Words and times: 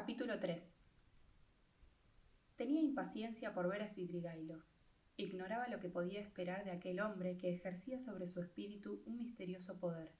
Capítulo 0.00 0.38
3 0.38 0.76
Tenía 2.54 2.80
impaciencia 2.80 3.52
por 3.52 3.68
ver 3.68 3.82
a 3.82 3.88
Svidrigailov. 3.88 4.62
Ignoraba 5.16 5.66
lo 5.66 5.80
que 5.80 5.88
podía 5.88 6.20
esperar 6.20 6.64
de 6.64 6.70
aquel 6.70 7.00
hombre 7.00 7.36
que 7.36 7.52
ejercía 7.52 7.98
sobre 7.98 8.28
su 8.28 8.40
espíritu 8.40 9.02
un 9.06 9.18
misterioso 9.18 9.80
poder. 9.80 10.14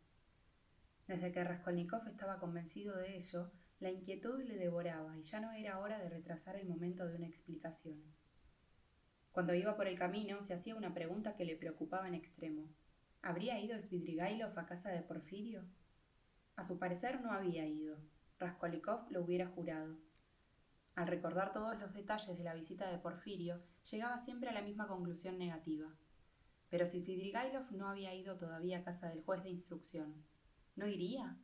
Desde 1.07 1.31
que 1.31 1.45
Raskolnikov 1.45 2.09
estaba 2.09 2.41
convencido 2.41 2.97
de 2.97 3.19
ello, 3.19 3.53
la 3.79 3.93
inquietud 3.93 4.43
le 4.43 4.57
devoraba 4.57 5.17
y 5.17 5.23
ya 5.23 5.39
no 5.39 5.53
era 5.53 5.79
hora 5.79 6.01
de 6.01 6.09
retrasar 6.09 6.57
el 6.57 6.67
momento 6.67 7.07
de 7.07 7.15
una 7.15 7.29
explicación. 7.29 8.03
Cuando 9.31 9.55
iba 9.55 9.77
por 9.77 9.87
el 9.87 9.97
camino, 9.97 10.41
se 10.41 10.55
hacía 10.55 10.75
una 10.75 10.93
pregunta 10.93 11.37
que 11.37 11.45
le 11.45 11.55
preocupaba 11.55 12.09
en 12.09 12.15
extremo. 12.15 12.69
¿Habría 13.23 13.61
ido 13.61 13.79
Svidrigailov 13.79 14.59
a 14.59 14.67
casa 14.67 14.91
de 14.91 15.03
Porfirio? 15.03 15.65
A 16.57 16.65
su 16.65 16.81
parecer 16.81 17.21
no 17.21 17.31
había 17.31 17.65
ido. 17.65 17.97
Raskolnikov 18.39 19.11
lo 19.11 19.23
hubiera 19.23 19.49
jurado. 19.49 19.99
Al 20.95 21.07
recordar 21.07 21.53
todos 21.53 21.79
los 21.79 21.93
detalles 21.93 22.37
de 22.37 22.45
la 22.45 22.55
visita 22.55 22.91
de 22.91 22.99
Porfirio, 22.99 23.63
llegaba 23.91 24.19
siempre 24.19 24.49
a 24.49 24.53
la 24.53 24.63
misma 24.63 24.87
conclusión 24.87 25.39
negativa. 25.39 25.89
Pero 26.69 26.87
si 26.87 27.01
Svidrigailov 27.01 27.71
no 27.73 27.89
había 27.89 28.15
ido 28.15 28.37
todavía 28.37 28.79
a 28.79 28.85
casa 28.85 29.09
del 29.09 29.23
juez 29.23 29.43
de 29.43 29.51
instrucción, 29.51 30.25
¿no 30.77 30.87
iría? 30.87 31.37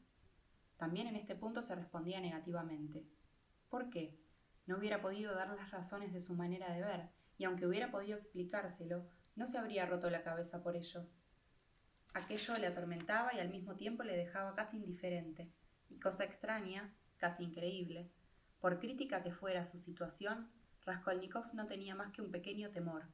También 0.77 1.07
en 1.07 1.17
este 1.17 1.35
punto 1.35 1.63
se 1.63 1.75
respondía 1.75 2.21
negativamente. 2.21 3.07
¿Por 3.69 3.91
qué? 3.91 4.19
No 4.67 4.79
hubiera 4.79 5.01
podido 5.01 5.35
dar 5.35 5.49
las 5.49 5.71
razones 5.71 6.13
de 6.13 6.21
su 6.21 6.35
manera 6.35 6.73
de 6.73 6.83
ver, 6.83 7.11
y 7.39 7.45
aunque 7.45 7.67
hubiera 7.67 7.91
podido 7.91 8.17
explicárselo, 8.17 9.07
no 9.35 9.47
se 9.47 9.59
habría 9.59 9.87
roto 9.87 10.11
la 10.11 10.23
cabeza 10.23 10.63
por 10.63 10.77
ello. 10.77 11.09
Aquello 12.13 12.57
le 12.59 12.69
atormentaba 12.69 13.35
y 13.35 13.41
al 13.41 13.51
mismo 13.51 13.77
tiempo 13.77 14.05
le 14.05 14.17
dejaba 14.17 14.55
casi 14.55 14.77
indiferente, 14.77 15.53
y 15.89 15.99
cosa 15.99 16.25
extraña, 16.25 16.95
casi 17.17 17.45
increíble, 17.45 18.11
por 18.61 18.79
crítica 18.79 19.23
que 19.23 19.31
fuera 19.31 19.67
su 19.67 19.79
situación, 19.79 20.51
Raskolnikov 20.87 21.55
no 21.55 21.67
tenía 21.67 21.95
más 21.95 22.13
que 22.13 22.23
un 22.23 22.31
pequeño 22.31 22.71
temor. 22.71 23.09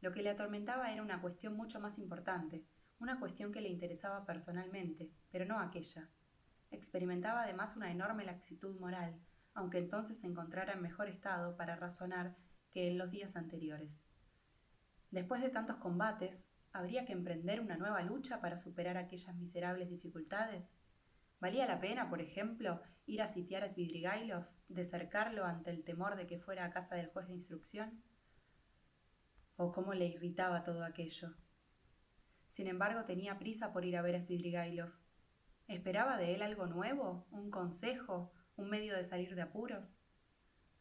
Lo 0.00 0.12
que 0.12 0.22
le 0.22 0.30
atormentaba 0.30 0.92
era 0.92 1.02
una 1.02 1.20
cuestión 1.20 1.54
mucho 1.54 1.80
más 1.80 1.98
importante, 1.98 2.64
una 3.00 3.18
cuestión 3.20 3.52
que 3.52 3.60
le 3.60 3.68
interesaba 3.68 4.24
personalmente, 4.24 5.10
pero 5.30 5.44
no 5.44 5.58
aquella. 5.58 6.08
Experimentaba 6.70 7.42
además 7.42 7.76
una 7.76 7.90
enorme 7.90 8.24
laxitud 8.24 8.78
moral, 8.78 9.20
aunque 9.54 9.78
entonces 9.78 10.18
se 10.18 10.26
encontrara 10.26 10.74
en 10.74 10.82
mejor 10.82 11.08
estado 11.08 11.56
para 11.56 11.76
razonar 11.76 12.36
que 12.70 12.88
en 12.88 12.98
los 12.98 13.10
días 13.10 13.36
anteriores. 13.36 14.04
Después 15.10 15.40
de 15.40 15.50
tantos 15.50 15.76
combates, 15.76 16.48
¿habría 16.72 17.04
que 17.04 17.12
emprender 17.12 17.60
una 17.60 17.76
nueva 17.76 18.02
lucha 18.02 18.40
para 18.40 18.58
superar 18.58 18.96
aquellas 18.96 19.34
miserables 19.36 19.88
dificultades? 19.88 20.76
¿Valía 21.40 21.66
la 21.66 21.80
pena, 21.80 22.10
por 22.10 22.20
ejemplo, 22.20 22.82
ir 23.06 23.22
a 23.22 23.28
sitiar 23.28 23.62
a 23.62 23.68
Svidrigailov, 23.68 24.46
de 24.68 24.84
cercarlo 24.84 25.44
ante 25.44 25.70
el 25.70 25.84
temor 25.84 26.16
de 26.16 26.26
que 26.26 26.40
fuera 26.40 26.64
a 26.64 26.70
casa 26.70 26.96
del 26.96 27.08
juez 27.08 27.28
de 27.28 27.34
instrucción? 27.34 28.02
¿O 29.56 29.72
cómo 29.72 29.94
le 29.94 30.06
irritaba 30.06 30.64
todo 30.64 30.84
aquello? 30.84 31.34
Sin 32.48 32.66
embargo, 32.66 33.04
tenía 33.04 33.38
prisa 33.38 33.72
por 33.72 33.84
ir 33.84 33.96
a 33.96 34.02
ver 34.02 34.16
a 34.16 34.20
Svidrigailov. 34.20 34.92
¿Esperaba 35.68 36.16
de 36.16 36.34
él 36.34 36.42
algo 36.42 36.66
nuevo? 36.66 37.26
¿Un 37.30 37.50
consejo? 37.50 38.32
¿Un 38.56 38.70
medio 38.70 38.96
de 38.96 39.04
salir 39.04 39.34
de 39.34 39.42
apuros? 39.42 40.00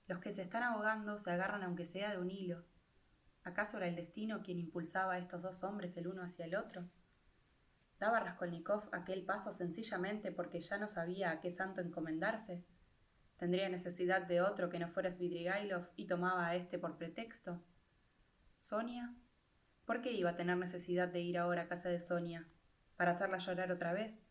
Los 0.08 0.20
que 0.20 0.32
se 0.32 0.42
están 0.42 0.64
ahogando 0.64 1.20
se 1.20 1.30
agarran 1.30 1.64
aunque 1.64 1.86
sea 1.86 2.12
de 2.12 2.18
un 2.18 2.32
hilo. 2.32 2.66
¿Acaso 3.44 3.78
era 3.78 3.88
el 3.88 3.96
destino 3.96 4.42
quien 4.42 4.58
impulsaba 4.58 5.14
a 5.14 5.20
estos 5.20 5.42
dos 5.42 5.64
hombres 5.64 5.96
el 5.98 6.08
uno 6.08 6.24
hacia 6.24 6.46
el 6.46 6.56
otro? 6.56 6.90
¿Daba 8.00 8.20
Raskolnikov 8.20 8.90
aquel 8.92 9.24
paso 9.24 9.54
sencillamente 9.54 10.32
porque 10.32 10.60
ya 10.60 10.78
no 10.78 10.88
sabía 10.88 11.32
a 11.32 11.42
qué 11.42 11.50
santo 11.50 11.82
encomendarse? 11.82 12.64
¿Tendría 13.38 13.70
necesidad 13.70 14.22
de 14.24 14.42
otro 14.42 14.70
que 14.70 14.80
no 14.80 14.88
fuera 14.88 15.10
Svidrigailov 15.10 15.90
y 15.96 16.06
tomaba 16.06 16.48
a 16.48 16.56
éste 16.56 16.78
por 16.78 16.98
pretexto? 16.98 17.64
¿Sonia? 18.60 19.16
¿Por 19.86 20.02
qué 20.02 20.12
iba 20.12 20.32
a 20.32 20.36
tener 20.36 20.58
necesidad 20.58 21.08
de 21.08 21.22
ir 21.22 21.38
ahora 21.38 21.64
a 21.64 21.68
casa 21.68 21.90
de 21.90 22.00
Sonia? 22.00 22.48
¿Para 22.98 23.12
hacerla 23.12 23.38
llorar 23.38 23.72
otra 23.72 23.94
vez? 23.94 24.22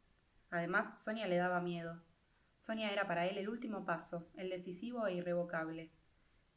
Además, 0.50 1.00
Sonia 1.02 1.26
le 1.26 1.36
daba 1.36 1.60
miedo. 1.60 2.02
Sonia 2.58 2.92
era 2.92 3.06
para 3.06 3.26
él 3.26 3.38
el 3.38 3.48
último 3.48 3.84
paso, 3.84 4.28
el 4.36 4.50
decisivo 4.50 5.06
e 5.06 5.14
irrevocable. 5.14 5.92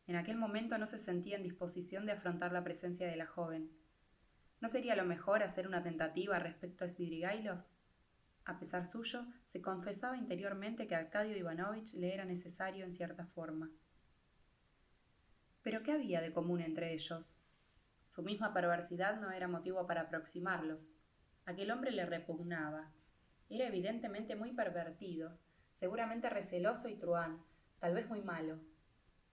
En 0.08 0.16
aquel 0.16 0.38
momento 0.38 0.78
no 0.78 0.88
se 0.88 0.98
sentía 0.98 1.38
en 1.38 1.44
disposición 1.44 2.06
de 2.06 2.14
afrontar 2.14 2.52
la 2.52 2.64
presencia 2.64 3.08
de 3.08 3.16
la 3.16 3.28
joven. 3.28 3.70
¿No 4.62 4.68
sería 4.68 4.96
lo 4.96 5.06
mejor 5.06 5.42
hacer 5.42 5.68
una 5.68 5.84
tentativa 5.84 6.38
respecto 6.38 6.84
a 6.84 6.90
Svidrigailov? 6.90 7.64
A 8.46 8.60
pesar 8.60 8.86
suyo, 8.86 9.26
se 9.46 9.62
confesaba 9.62 10.18
interiormente 10.18 10.88
que 10.88 10.96
Arcadio 10.96 11.38
Ivanovich 11.38 11.94
le 11.94 12.14
era 12.14 12.26
necesario 12.26 12.84
en 12.84 12.94
cierta 12.94 13.26
forma. 13.28 13.72
Pero 15.62 15.84
¿qué 15.84 15.92
había 15.92 16.20
de 16.20 16.34
común 16.34 16.62
entre 16.62 16.94
ellos? 16.94 17.38
Su 18.10 18.24
misma 18.24 18.54
perversidad 18.54 19.20
no 19.22 19.32
era 19.32 19.48
motivo 19.48 19.86
para 19.86 20.02
aproximarlos. 20.02 20.90
Aquel 21.46 21.72
hombre 21.72 21.92
le 21.92 22.06
repugnaba. 22.06 22.92
Era 23.50 23.68
evidentemente 23.68 24.36
muy 24.36 24.52
pervertido, 24.52 25.38
seguramente 25.74 26.30
receloso 26.30 26.90
y 26.90 26.96
truán, 26.96 27.44
tal 27.80 27.94
vez 27.94 28.10
muy 28.10 28.22
malo. 28.22 28.60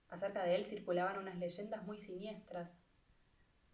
Acerca 0.09 0.43
de 0.43 0.55
él 0.55 0.67
circulaban 0.67 1.17
unas 1.17 1.37
leyendas 1.37 1.83
muy 1.85 1.97
siniestras. 1.97 2.86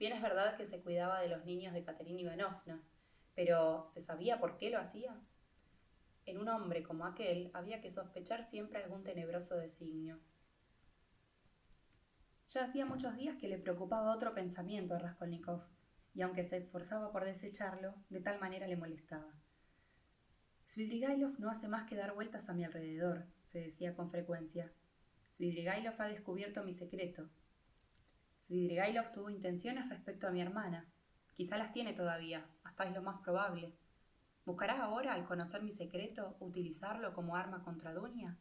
Bien 0.04 0.18
es 0.18 0.22
verdad 0.22 0.58
que 0.58 0.66
se 0.66 0.82
cuidaba 0.82 1.22
de 1.22 1.30
los 1.30 1.46
niños 1.46 1.74
de 1.74 1.86
Caterina 1.86 2.20
Ivanovna, 2.20 2.84
pero 3.36 3.86
¿se 3.86 4.02
sabía 4.02 4.38
por 4.38 4.58
qué 4.58 4.70
lo 4.70 4.78
hacía? 4.78 5.18
En 6.26 6.40
un 6.40 6.50
hombre 6.50 6.84
como 6.84 7.06
aquel 7.06 7.52
había 7.54 7.80
que 7.80 7.90
sospechar 7.90 8.44
siempre 8.44 8.84
algún 8.84 9.06
tenebroso 9.06 9.56
designio. 9.56 10.20
Ya 12.50 12.66
hacía 12.66 12.86
muchos 12.86 13.16
días 13.16 13.38
que 13.38 13.48
le 13.48 13.58
preocupaba 13.58 14.14
otro 14.14 14.34
pensamiento 14.34 14.94
a 14.94 15.00
Raskolnikov, 15.00 15.64
y 16.14 16.22
aunque 16.22 16.44
se 16.44 16.58
esforzaba 16.58 17.14
por 17.14 17.24
desecharlo, 17.24 17.96
de 18.10 18.20
tal 18.20 18.42
manera 18.42 18.68
le 18.68 18.76
molestaba. 18.76 19.34
Svidrigailov 20.66 21.40
no 21.40 21.50
hace 21.50 21.70
más 21.70 21.88
que 21.88 21.96
dar 21.96 22.14
vueltas 22.14 22.50
a 22.50 22.54
mi 22.54 22.66
alrededor, 22.66 23.26
se 23.44 23.62
decía 23.62 23.96
con 23.96 24.10
frecuencia. 24.10 24.70
Svidrigailov 25.32 25.96
ha 26.02 26.10
descubierto 26.10 26.62
mi 26.66 26.74
secreto. 26.74 27.30
Svidrigailov 28.44 29.12
tuvo 29.12 29.30
intenciones 29.30 29.88
respecto 29.90 30.28
a 30.28 30.32
mi 30.32 30.42
hermana. 30.42 30.86
Quizá 31.34 31.58
las 31.58 31.72
tiene 31.72 31.94
todavía, 31.94 32.46
hasta 32.64 32.84
es 32.84 32.94
lo 32.94 33.02
más 33.02 33.22
probable. 33.22 33.74
¿Buscará 34.46 34.84
ahora, 34.84 35.14
al 35.14 35.26
conocer 35.26 35.64
mi 35.64 35.72
secreto, 35.72 36.36
utilizarlo 36.42 37.14
como 37.14 37.38
arma 37.38 37.64
contra 37.64 37.94
Dunia? 37.94 38.38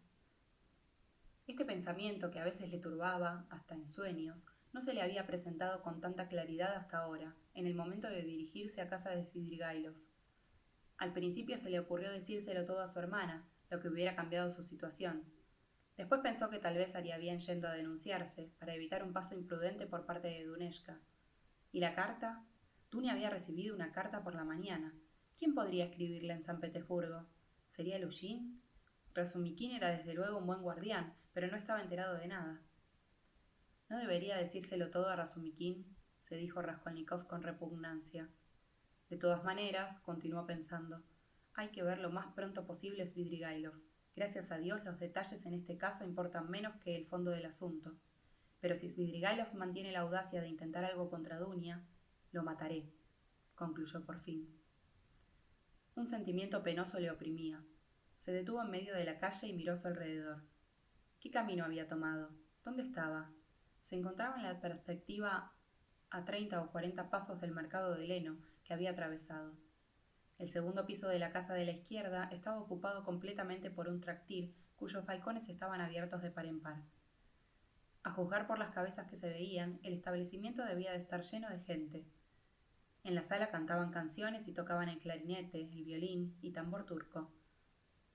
Este 1.46 1.64
pensamiento, 1.64 2.30
que 2.30 2.40
a 2.40 2.44
veces 2.44 2.68
le 2.68 2.78
turbaba, 2.78 3.46
hasta 3.50 3.74
en 3.74 3.86
sueños, 3.86 4.46
no 4.72 4.82
se 4.82 4.92
le 4.92 5.02
había 5.02 5.26
presentado 5.26 5.82
con 5.82 6.00
tanta 6.00 6.26
claridad 6.26 6.74
hasta 6.74 6.98
ahora, 6.98 7.36
en 7.54 7.66
el 7.66 7.74
momento 7.74 8.08
de 8.08 8.22
dirigirse 8.22 8.80
a 8.80 8.88
casa 8.88 9.10
de 9.10 9.24
Svidrigailov. 9.24 9.94
Al 10.98 11.12
principio 11.12 11.58
se 11.58 11.70
le 11.70 11.78
ocurrió 11.78 12.10
decírselo 12.10 12.64
todo 12.64 12.80
a 12.80 12.88
su 12.88 12.98
hermana, 12.98 13.48
lo 13.70 13.78
que 13.78 13.88
hubiera 13.88 14.16
cambiado 14.16 14.50
su 14.50 14.62
situación. 14.64 15.24
Después 16.02 16.20
pensó 16.20 16.50
que 16.50 16.58
tal 16.58 16.76
vez 16.76 16.96
haría 16.96 17.16
bien 17.16 17.38
yendo 17.38 17.68
a 17.68 17.74
denunciarse, 17.74 18.50
para 18.58 18.74
evitar 18.74 19.04
un 19.04 19.12
paso 19.12 19.36
imprudente 19.36 19.86
por 19.86 20.04
parte 20.04 20.26
de 20.26 20.44
Duneshka. 20.44 20.98
¿Y 21.70 21.78
la 21.78 21.94
carta? 21.94 22.44
Dunia 22.90 23.12
había 23.12 23.30
recibido 23.30 23.72
una 23.72 23.92
carta 23.92 24.24
por 24.24 24.34
la 24.34 24.42
mañana. 24.42 24.92
¿Quién 25.38 25.54
podría 25.54 25.84
escribirla 25.84 26.34
en 26.34 26.42
San 26.42 26.58
Petersburgo? 26.58 27.28
¿Sería 27.68 28.00
Lushin? 28.00 28.60
Razumikin 29.14 29.76
era 29.76 29.96
desde 29.96 30.14
luego 30.14 30.38
un 30.38 30.46
buen 30.46 30.62
guardián, 30.62 31.14
pero 31.34 31.46
no 31.46 31.56
estaba 31.56 31.80
enterado 31.80 32.18
de 32.18 32.26
nada. 32.26 32.60
¿No 33.88 33.96
debería 33.96 34.36
decírselo 34.36 34.90
todo 34.90 35.08
a 35.08 35.14
Razumikin? 35.14 35.86
se 36.18 36.34
dijo 36.34 36.62
Raskolnikov 36.62 37.28
con 37.28 37.44
repugnancia. 37.44 38.28
De 39.08 39.18
todas 39.18 39.44
maneras, 39.44 40.00
continuó 40.00 40.46
pensando, 40.46 41.04
hay 41.54 41.68
que 41.68 41.84
ver 41.84 41.98
lo 41.98 42.10
más 42.10 42.26
pronto 42.34 42.66
posible 42.66 43.06
Svidrigailov. 43.06 43.91
Gracias 44.14 44.52
a 44.52 44.58
Dios, 44.58 44.84
los 44.84 44.98
detalles 44.98 45.46
en 45.46 45.54
este 45.54 45.78
caso 45.78 46.04
importan 46.04 46.50
menos 46.50 46.76
que 46.76 46.96
el 46.96 47.06
fondo 47.06 47.30
del 47.30 47.46
asunto. 47.46 47.96
Pero 48.60 48.76
si 48.76 48.90
Svidrigailov 48.90 49.54
mantiene 49.54 49.90
la 49.90 50.00
audacia 50.00 50.40
de 50.40 50.48
intentar 50.48 50.84
algo 50.84 51.08
contra 51.08 51.38
Dunia, 51.38 51.82
lo 52.30 52.42
mataré, 52.42 52.92
concluyó 53.54 54.04
por 54.04 54.20
fin. 54.20 54.48
Un 55.94 56.06
sentimiento 56.06 56.62
penoso 56.62 57.00
le 57.00 57.10
oprimía. 57.10 57.64
Se 58.16 58.32
detuvo 58.32 58.62
en 58.62 58.70
medio 58.70 58.94
de 58.94 59.04
la 59.04 59.18
calle 59.18 59.48
y 59.48 59.52
miró 59.52 59.72
a 59.72 59.76
su 59.76 59.88
alrededor. 59.88 60.42
¿Qué 61.18 61.30
camino 61.30 61.64
había 61.64 61.88
tomado? 61.88 62.30
¿Dónde 62.64 62.82
estaba? 62.82 63.32
Se 63.80 63.96
encontraba 63.96 64.36
en 64.36 64.44
la 64.44 64.60
perspectiva 64.60 65.52
a 66.10 66.24
treinta 66.24 66.60
o 66.60 66.70
cuarenta 66.70 67.10
pasos 67.10 67.40
del 67.40 67.52
mercado 67.52 67.94
de 67.94 68.06
Leno, 68.06 68.38
que 68.64 68.74
había 68.74 68.90
atravesado. 68.90 69.56
El 70.42 70.48
segundo 70.48 70.84
piso 70.84 71.06
de 71.06 71.20
la 71.20 71.30
casa 71.30 71.54
de 71.54 71.64
la 71.64 71.70
izquierda 71.70 72.28
estaba 72.32 72.58
ocupado 72.58 73.04
completamente 73.04 73.70
por 73.70 73.86
un 73.86 74.00
tractil 74.00 74.52
cuyos 74.74 75.06
balcones 75.06 75.48
estaban 75.48 75.80
abiertos 75.80 76.20
de 76.20 76.32
par 76.32 76.46
en 76.46 76.60
par. 76.60 76.82
A 78.02 78.10
juzgar 78.10 78.48
por 78.48 78.58
las 78.58 78.72
cabezas 78.72 79.06
que 79.06 79.16
se 79.16 79.28
veían, 79.28 79.78
el 79.84 79.92
establecimiento 79.92 80.64
debía 80.64 80.90
de 80.90 80.96
estar 80.96 81.22
lleno 81.22 81.48
de 81.48 81.60
gente. 81.60 82.04
En 83.04 83.14
la 83.14 83.22
sala 83.22 83.52
cantaban 83.52 83.92
canciones 83.92 84.48
y 84.48 84.52
tocaban 84.52 84.88
el 84.88 84.98
clarinete, 84.98 85.60
el 85.60 85.84
violín 85.84 86.36
y 86.42 86.50
tambor 86.50 86.86
turco. 86.86 87.30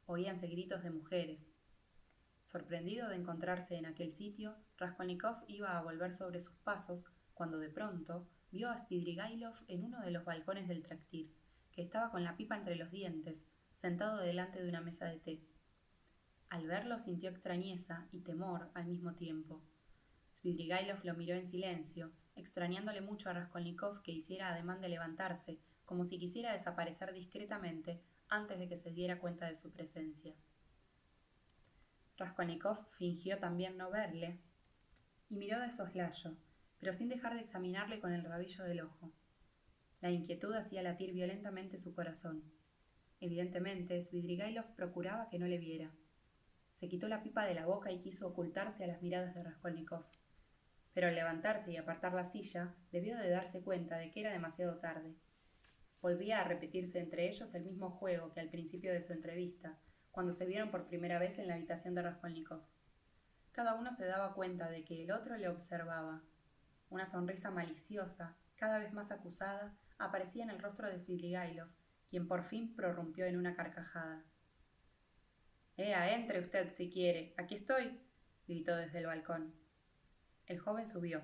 Oíanse 0.06 0.48
gritos 0.48 0.84
de 0.84 0.90
mujeres. 0.90 1.48
Sorprendido 2.42 3.08
de 3.08 3.16
encontrarse 3.16 3.78
en 3.78 3.86
aquel 3.86 4.12
sitio, 4.12 4.58
Raskolnikov 4.76 5.46
iba 5.48 5.78
a 5.78 5.82
volver 5.82 6.12
sobre 6.12 6.42
sus 6.42 6.58
pasos 6.58 7.06
cuando 7.34 7.58
de 7.58 7.70
pronto 7.70 8.28
vio 8.52 8.70
a 8.70 8.78
Svidrigailov 8.78 9.56
en 9.70 9.86
uno 9.86 10.02
de 10.02 10.12
los 10.12 10.26
balcones 10.26 10.68
del 10.68 10.84
tractir, 10.84 11.37
que 11.78 11.84
estaba 11.84 12.10
con 12.10 12.24
la 12.24 12.36
pipa 12.36 12.58
entre 12.58 12.76
los 12.76 12.90
dientes, 12.90 13.46
sentado 13.76 14.18
delante 14.18 14.60
de 14.60 14.68
una 14.68 14.82
mesa 14.82 15.06
de 15.06 15.20
té. 15.20 15.44
Al 16.50 16.66
verlo 16.66 16.98
sintió 16.98 17.30
extrañeza 17.30 18.08
y 18.12 18.22
temor 18.22 18.72
al 18.74 18.88
mismo 18.88 19.14
tiempo. 19.14 19.62
Svidrigailov 20.32 21.06
lo 21.06 21.14
miró 21.14 21.36
en 21.36 21.46
silencio, 21.46 22.12
extrañándole 22.36 23.02
mucho 23.02 23.30
a 23.30 23.34
Raskolnikov 23.34 24.02
que 24.02 24.12
hiciera 24.12 24.50
ademán 24.50 24.82
de 24.82 24.90
levantarse, 24.90 25.60
como 25.86 26.04
si 26.04 26.18
quisiera 26.18 26.52
desaparecer 26.52 27.14
discretamente 27.14 28.02
antes 28.28 28.58
de 28.58 28.68
que 28.68 28.78
se 28.78 28.92
diera 28.92 29.20
cuenta 29.20 29.46
de 29.46 29.56
su 29.56 29.72
presencia. 29.72 30.34
Raskolnikov 32.18 32.88
fingió 32.98 33.38
también 33.38 33.78
no 33.78 33.92
verle 33.92 34.40
y 35.30 35.36
miró 35.36 35.60
de 35.60 35.70
soslayo, 35.70 36.36
pero 36.80 36.92
sin 36.92 37.08
dejar 37.08 37.36
de 37.36 37.42
examinarle 37.42 38.00
con 38.00 38.14
el 38.14 38.24
rabillo 38.24 38.64
del 38.64 38.82
ojo. 38.82 39.14
La 40.08 40.14
inquietud 40.14 40.54
hacía 40.54 40.82
latir 40.82 41.12
violentamente 41.12 41.78
su 41.78 41.94
corazón. 41.94 42.42
Evidentemente, 43.20 44.00
Svidrigailov 44.00 44.74
procuraba 44.74 45.28
que 45.28 45.38
no 45.38 45.48
le 45.48 45.58
viera. 45.58 45.92
Se 46.72 46.88
quitó 46.88 47.10
la 47.10 47.24
pipa 47.24 47.46
de 47.46 47.54
la 47.54 47.66
boca 47.66 47.92
y 47.92 48.00
quiso 48.00 48.26
ocultarse 48.26 48.86
a 48.86 48.88
las 48.88 49.02
miradas 49.02 49.36
de 49.36 49.44
Raskolnikov. 49.44 50.06
Pero 50.94 51.08
al 51.08 51.16
levantarse 51.16 51.74
y 51.74 51.76
apartar 51.76 52.14
la 52.14 52.24
silla, 52.24 52.74
debió 52.90 53.18
de 53.18 53.30
darse 53.30 53.62
cuenta 53.62 53.98
de 53.98 54.10
que 54.10 54.22
era 54.22 54.32
demasiado 54.32 54.78
tarde. 54.78 55.14
Volvía 56.02 56.40
a 56.40 56.46
repetirse 56.46 57.00
entre 57.00 57.28
ellos 57.28 57.54
el 57.54 57.66
mismo 57.66 57.92
juego 57.92 58.32
que 58.32 58.40
al 58.40 58.50
principio 58.50 58.94
de 58.94 59.02
su 59.02 59.12
entrevista, 59.12 59.78
cuando 60.12 60.32
se 60.32 60.46
vieron 60.46 60.72
por 60.72 60.88
primera 60.88 61.20
vez 61.20 61.38
en 61.38 61.48
la 61.48 61.56
habitación 61.56 61.96
de 61.96 62.04
Raskolnikov. 62.04 62.64
Cada 63.52 63.76
uno 63.76 63.92
se 63.92 64.06
daba 64.06 64.36
cuenta 64.36 64.70
de 64.70 64.86
que 64.86 65.04
el 65.04 65.12
otro 65.12 65.36
le 65.36 65.50
observaba. 65.50 66.24
Una 66.90 67.06
sonrisa 67.06 67.52
maliciosa, 67.52 68.38
cada 68.56 68.80
vez 68.80 68.94
más 68.94 69.12
acusada, 69.12 69.76
aparecía 69.98 70.44
en 70.44 70.50
el 70.50 70.60
rostro 70.60 70.88
de 70.88 71.00
Svidrigailov, 71.00 71.70
quien 72.10 72.28
por 72.28 72.44
fin 72.44 72.76
prorrumpió 72.76 73.26
en 73.26 73.38
una 73.38 73.56
carcajada. 73.56 74.24
Ea, 75.76 76.16
entre 76.16 76.40
usted 76.40 76.74
si 76.74 76.90
quiere. 76.90 77.34
Aquí 77.38 77.56
estoy, 77.56 78.00
gritó 78.48 78.76
desde 78.76 79.00
el 79.00 79.06
balcón. 79.06 79.54
El 80.48 80.60
joven 80.60 80.88
subió. 80.88 81.22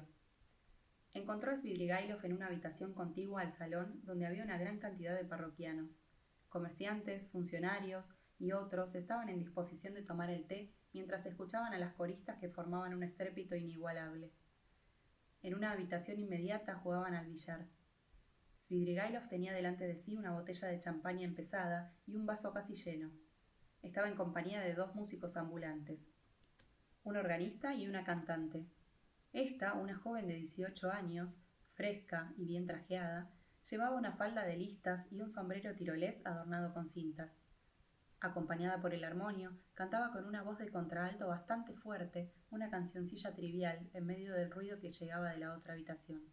Encontró 1.14 1.52
a 1.52 1.58
Svidrigailov 1.58 2.24
en 2.26 2.34
una 2.34 2.48
habitación 2.48 2.94
contigua 2.94 3.42
al 3.42 3.52
salón 3.52 4.02
donde 4.04 4.26
había 4.26 4.44
una 4.44 4.58
gran 4.58 4.80
cantidad 4.80 5.16
de 5.16 5.26
parroquianos. 5.26 6.04
Comerciantes, 6.50 7.28
funcionarios 7.30 8.12
y 8.38 8.52
otros 8.52 8.96
estaban 8.96 9.30
en 9.30 9.40
disposición 9.40 9.94
de 9.94 10.04
tomar 10.04 10.30
el 10.30 10.46
té 10.46 10.74
mientras 10.92 11.26
escuchaban 11.26 11.74
a 11.74 11.80
las 11.80 11.94
coristas 11.94 12.38
que 12.40 12.50
formaban 12.50 12.94
un 12.94 13.04
estrépito 13.04 13.56
inigualable. 13.56 14.32
En 15.42 15.56
una 15.56 15.72
habitación 15.72 16.20
inmediata 16.20 16.76
jugaban 16.76 17.16
al 17.16 17.28
billar. 17.28 17.68
Svidrigailov 18.74 19.28
tenía 19.28 19.54
delante 19.54 19.86
de 19.86 19.96
sí 19.96 20.16
una 20.16 20.32
botella 20.32 20.68
de 20.68 20.80
champaña 20.80 21.26
empezada 21.26 21.94
y 22.08 22.16
un 22.16 22.26
vaso 22.26 22.52
casi 22.54 22.74
lleno. 22.74 23.12
Estaba 23.84 24.08
en 24.08 24.16
compañía 24.16 24.62
de 24.62 24.74
dos 24.74 24.96
músicos 24.96 25.38
ambulantes, 25.38 26.10
un 27.04 27.16
organista 27.16 27.76
y 27.76 27.88
una 27.88 28.04
cantante. 28.04 28.66
Esta, 29.32 29.74
una 29.74 29.96
joven 29.96 30.28
de 30.28 30.38
18 30.38 30.90
años, 30.90 31.40
fresca 31.76 32.34
y 32.36 32.46
bien 32.46 32.66
trajeada, 32.66 33.32
llevaba 33.70 33.96
una 33.96 34.14
falda 34.14 34.44
de 34.44 34.58
listas 34.58 35.08
y 35.12 35.22
un 35.22 35.30
sombrero 35.30 35.76
tirolés 35.76 36.26
adornado 36.26 36.74
con 36.74 36.88
cintas. 36.88 37.44
Acompañada 38.22 38.82
por 38.82 38.96
el 38.96 39.04
armonio, 39.04 39.56
cantaba 39.76 40.12
con 40.12 40.26
una 40.26 40.42
voz 40.42 40.58
de 40.58 40.72
contralto 40.72 41.28
bastante 41.28 41.76
fuerte 41.76 42.34
una 42.50 42.72
cancioncilla 42.72 43.36
trivial 43.36 43.88
en 43.94 44.08
medio 44.08 44.34
del 44.34 44.50
ruido 44.50 44.80
que 44.80 44.92
llegaba 44.92 45.30
de 45.30 45.38
la 45.38 45.54
otra 45.54 45.74
habitación. 45.74 46.24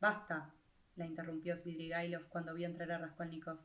Basta, 0.00 0.54
la 0.98 1.06
interrumpió 1.06 1.56
Svidrigailov 1.56 2.28
cuando 2.28 2.52
vio 2.54 2.66
entrar 2.66 2.90
a 2.92 2.98
Raskolnikov. 2.98 3.60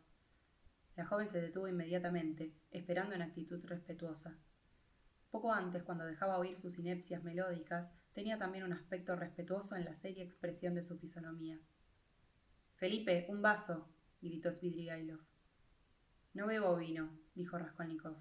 La 0.95 1.05
joven 1.05 1.27
se 1.27 1.41
detuvo 1.41 1.67
inmediatamente, 1.67 2.53
esperando 2.69 3.15
en 3.15 3.23
actitud 3.23 3.63
respetuosa. 3.65 4.37
Poco 5.31 5.51
antes, 5.51 5.81
cuando 5.83 6.05
dejaba 6.05 6.37
oír 6.37 6.55
sus 6.55 6.77
inepcias 6.77 7.23
melódicas, 7.23 7.91
tenía 8.13 8.37
también 8.37 8.63
un 8.65 8.73
aspecto 8.73 9.15
respetuoso 9.15 9.75
en 9.75 9.85
la 9.85 9.95
seria 9.95 10.23
expresión 10.23 10.75
de 10.75 10.83
su 10.83 10.99
fisonomía. 10.99 11.59
Felipe, 12.75 13.25
un 13.29 13.41
vaso, 13.41 13.89
gritó 14.21 14.51
Svidrigailov. 14.51 15.19
No 16.33 16.45
bebo 16.45 16.75
vino, 16.75 17.17
dijo 17.33 17.57
Raskolnikov. 17.57 18.15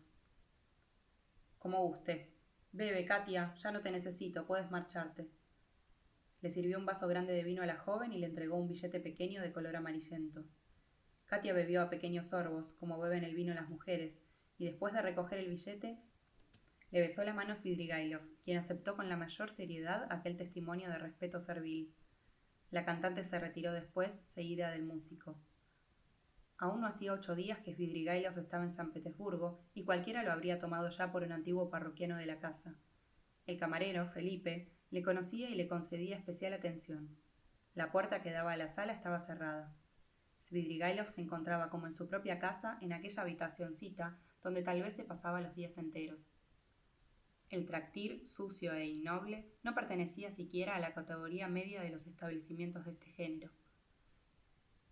Como 1.59 1.87
guste. 1.87 2.32
Bebe, 2.73 3.05
Katia, 3.05 3.55
ya 3.56 3.70
no 3.70 3.82
te 3.82 3.91
necesito, 3.91 4.47
puedes 4.47 4.70
marcharte. 4.70 5.31
Le 6.43 6.50
sirvió 6.50 6.79
un 6.79 6.87
vaso 6.87 7.09
grande 7.09 7.33
de 7.33 7.44
vino 7.44 7.62
a 7.62 7.67
la 7.67 7.77
joven 7.77 8.12
y 8.12 8.19
le 8.19 8.27
entregó 8.27 8.56
un 8.56 8.69
billete 8.69 9.00
pequeño 9.00 9.41
de 9.41 9.53
color 9.53 9.77
amarillento. 9.77 10.44
Katia 11.27 11.55
bebió 11.55 11.81
a 11.81 11.89
pequeños 11.89 12.27
sorbos, 12.27 12.75
como 12.75 12.99
beben 12.99 13.25
el 13.25 13.35
vino 13.35 13.55
las 13.55 13.71
mujeres, 13.71 14.19
y 14.59 14.67
después 14.67 14.93
de 14.93 15.03
recoger 15.03 15.39
el 15.39 15.49
billete, 15.49 15.99
le 16.91 17.00
besó 17.00 17.25
la 17.25 17.33
mano 17.33 17.55
a 17.55 17.56
Svidrigailov, 17.56 18.21
quien 18.44 18.59
aceptó 18.59 18.97
con 18.97 19.09
la 19.09 19.17
mayor 19.17 19.50
seriedad 19.50 20.06
aquel 20.11 20.37
testimonio 20.37 20.91
de 20.91 20.99
respeto 20.99 21.41
servil. 21.41 21.94
La 22.71 22.85
cantante 22.85 23.25
se 23.25 23.38
retiró 23.38 23.73
después, 23.73 24.19
seguida 24.27 24.71
del 24.71 24.83
músico. 24.83 25.41
Aún 26.59 26.83
no 26.83 26.87
hacía 26.87 27.15
ocho 27.15 27.35
días 27.35 27.61
que 27.61 27.73
Svidrigailov 27.73 28.38
estaba 28.38 28.65
en 28.65 28.71
San 28.71 28.93
Petersburgo, 28.93 29.65
y 29.73 29.85
cualquiera 29.85 30.23
lo 30.23 30.33
habría 30.33 30.59
tomado 30.59 30.91
ya 30.91 31.11
por 31.12 31.23
un 31.23 31.33
antiguo 31.33 31.71
parroquiano 31.71 32.17
de 32.17 32.27
la 32.27 32.41
casa. 32.41 32.77
El 33.47 33.59
camarero, 33.59 34.09
Felipe, 34.09 34.71
le 34.93 35.03
conocía 35.03 35.49
y 35.49 35.55
le 35.55 35.67
concedía 35.67 36.17
especial 36.17 36.53
atención. 36.53 37.09
La 37.75 37.91
puerta 37.91 38.23
que 38.23 38.31
daba 38.31 38.53
a 38.53 38.56
la 38.59 38.69
sala 38.69 38.93
estaba 38.93 39.19
cerrada. 39.19 39.75
Svidrigailov 40.43 41.09
se 41.09 41.23
encontraba 41.23 41.71
como 41.71 41.87
en 41.87 41.94
su 41.94 42.09
propia 42.09 42.39
casa 42.39 42.77
en 42.83 42.93
aquella 42.93 43.23
habitacioncita 43.23 44.19
donde 44.43 44.62
tal 44.62 44.83
vez 44.83 44.94
se 44.94 45.05
pasaba 45.05 45.41
los 45.41 45.55
días 45.55 45.79
enteros. 45.79 46.31
El 47.49 47.67
tractir, 47.67 48.27
sucio 48.27 48.75
e 48.75 48.87
innoble, 48.87 49.50
no 49.62 49.75
pertenecía 49.75 50.31
siquiera 50.31 50.77
a 50.77 50.81
la 50.81 50.93
categoría 50.93 51.49
media 51.49 51.81
de 51.81 51.91
los 51.91 52.06
establecimientos 52.06 52.85
de 52.85 52.93
este 52.93 53.11
género. 53.12 53.50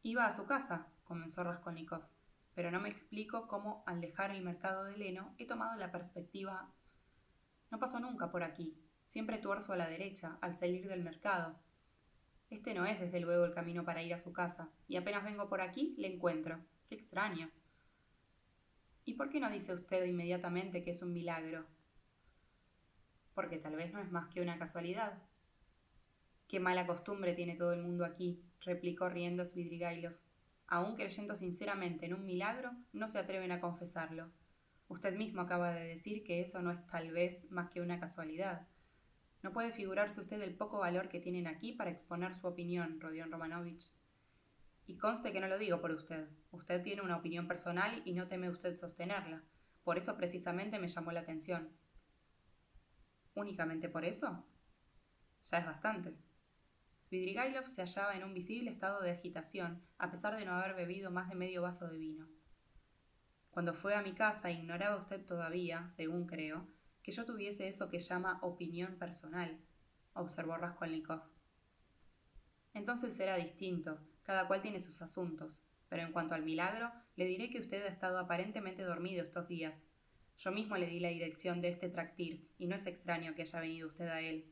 Iba 0.02 0.24
a 0.24 0.32
su 0.32 0.46
casa, 0.46 0.86
comenzó 1.04 1.44
Raskolnikov, 1.44 2.06
pero 2.54 2.70
no 2.70 2.80
me 2.80 2.88
explico 2.88 3.46
cómo, 3.48 3.84
al 3.86 4.00
dejar 4.00 4.30
el 4.30 4.42
mercado 4.42 4.84
de 4.84 4.96
Leno, 4.96 5.34
he 5.36 5.46
tomado 5.46 5.76
la 5.76 5.92
perspectiva. 5.92 6.72
No 7.70 7.78
paso 7.78 8.00
nunca 8.00 8.30
por 8.30 8.42
aquí, 8.42 8.74
siempre 9.10 9.38
tuerzo 9.38 9.72
a 9.72 9.76
la 9.76 9.88
derecha, 9.88 10.38
al 10.40 10.56
salir 10.56 10.86
del 10.86 11.02
mercado, 11.02 11.58
este 12.48 12.74
no 12.74 12.86
es 12.86 13.00
desde 13.00 13.18
luego 13.18 13.44
el 13.44 13.52
camino 13.52 13.84
para 13.84 14.04
ir 14.04 14.14
a 14.14 14.18
su 14.18 14.32
casa, 14.32 14.70
y 14.86 14.96
apenas 14.96 15.24
vengo 15.24 15.48
por 15.48 15.60
aquí 15.60 15.94
le 15.98 16.14
encuentro. 16.14 16.60
Qué 16.88 16.94
extraño. 16.94 17.50
¿Y 19.04 19.14
por 19.14 19.28
qué 19.28 19.40
no 19.40 19.50
dice 19.50 19.74
usted 19.74 20.04
inmediatamente 20.04 20.84
que 20.84 20.92
es 20.92 21.02
un 21.02 21.12
milagro? 21.12 21.66
Porque 23.34 23.58
tal 23.58 23.74
vez 23.74 23.92
no 23.92 24.00
es 24.00 24.12
más 24.12 24.28
que 24.28 24.40
una 24.40 24.58
casualidad. 24.58 25.18
Qué 26.46 26.60
mala 26.60 26.86
costumbre 26.86 27.34
tiene 27.34 27.56
todo 27.56 27.72
el 27.72 27.82
mundo 27.82 28.04
aquí, 28.04 28.40
replicó 28.60 29.08
riendo 29.08 29.44
Svidrigailov. 29.44 30.14
Aún 30.68 30.94
creyendo 30.94 31.34
sinceramente 31.34 32.06
en 32.06 32.14
un 32.14 32.24
milagro, 32.24 32.70
no 32.92 33.08
se 33.08 33.18
atreven 33.18 33.50
a 33.50 33.60
confesarlo. 33.60 34.30
Usted 34.86 35.16
mismo 35.16 35.42
acaba 35.42 35.72
de 35.72 35.84
decir 35.84 36.22
que 36.22 36.40
eso 36.40 36.62
no 36.62 36.70
es 36.70 36.86
tal 36.86 37.10
vez 37.10 37.50
más 37.50 37.70
que 37.70 37.80
una 37.80 37.98
casualidad. 37.98 38.68
No 39.42 39.52
puede 39.52 39.72
figurarse 39.72 40.20
usted 40.20 40.40
el 40.42 40.54
poco 40.54 40.78
valor 40.78 41.08
que 41.08 41.20
tienen 41.20 41.46
aquí 41.46 41.72
para 41.72 41.90
exponer 41.90 42.34
su 42.34 42.46
opinión, 42.46 43.00
Rodion 43.00 43.30
Romanovich. 43.30 43.92
Y 44.86 44.96
conste 44.96 45.32
que 45.32 45.40
no 45.40 45.48
lo 45.48 45.56
digo 45.56 45.80
por 45.80 45.92
usted. 45.92 46.28
Usted 46.50 46.82
tiene 46.82 47.02
una 47.02 47.16
opinión 47.16 47.46
personal 47.46 48.02
y 48.04 48.12
no 48.12 48.28
teme 48.28 48.50
usted 48.50 48.74
sostenerla. 48.74 49.42
Por 49.84 49.96
eso 49.96 50.16
precisamente 50.16 50.78
me 50.78 50.88
llamó 50.88 51.12
la 51.12 51.20
atención. 51.20 51.70
¿Únicamente 53.34 53.88
por 53.88 54.04
eso? 54.04 54.44
Ya 55.44 55.58
es 55.58 55.66
bastante. 55.66 56.14
Svidrigailov 57.06 57.66
se 57.66 57.82
hallaba 57.82 58.14
en 58.14 58.24
un 58.24 58.34
visible 58.34 58.70
estado 58.70 59.00
de 59.00 59.10
agitación, 59.10 59.82
a 59.98 60.10
pesar 60.10 60.36
de 60.36 60.44
no 60.44 60.52
haber 60.52 60.74
bebido 60.74 61.10
más 61.10 61.28
de 61.28 61.34
medio 61.34 61.62
vaso 61.62 61.88
de 61.88 61.98
vino. 61.98 62.28
Cuando 63.50 63.74
fue 63.74 63.94
a 63.94 64.02
mi 64.02 64.12
casa 64.12 64.50
ignoraba 64.50 64.96
usted 64.96 65.24
todavía, 65.24 65.88
según 65.88 66.26
creo, 66.26 66.68
que 67.02 67.12
yo 67.12 67.24
tuviese 67.24 67.68
eso 67.68 67.88
que 67.88 67.98
llama 67.98 68.38
opinión 68.42 68.96
personal, 68.96 69.58
observó 70.14 70.56
Raskolnikov. 70.56 71.22
Entonces 72.74 73.18
era 73.18 73.36
distinto, 73.36 73.98
cada 74.22 74.46
cual 74.46 74.62
tiene 74.62 74.80
sus 74.80 75.02
asuntos, 75.02 75.64
pero 75.88 76.02
en 76.02 76.12
cuanto 76.12 76.34
al 76.34 76.44
milagro, 76.44 76.92
le 77.16 77.24
diré 77.24 77.50
que 77.50 77.60
usted 77.60 77.84
ha 77.84 77.88
estado 77.88 78.18
aparentemente 78.18 78.82
dormido 78.82 79.22
estos 79.22 79.48
días. 79.48 79.86
Yo 80.38 80.52
mismo 80.52 80.76
le 80.76 80.86
di 80.86 81.00
la 81.00 81.08
dirección 81.08 81.60
de 81.60 81.68
este 81.68 81.88
tractir, 81.88 82.48
y 82.58 82.66
no 82.66 82.76
es 82.76 82.86
extraño 82.86 83.34
que 83.34 83.42
haya 83.42 83.60
venido 83.60 83.88
usted 83.88 84.06
a 84.08 84.20
él. 84.20 84.46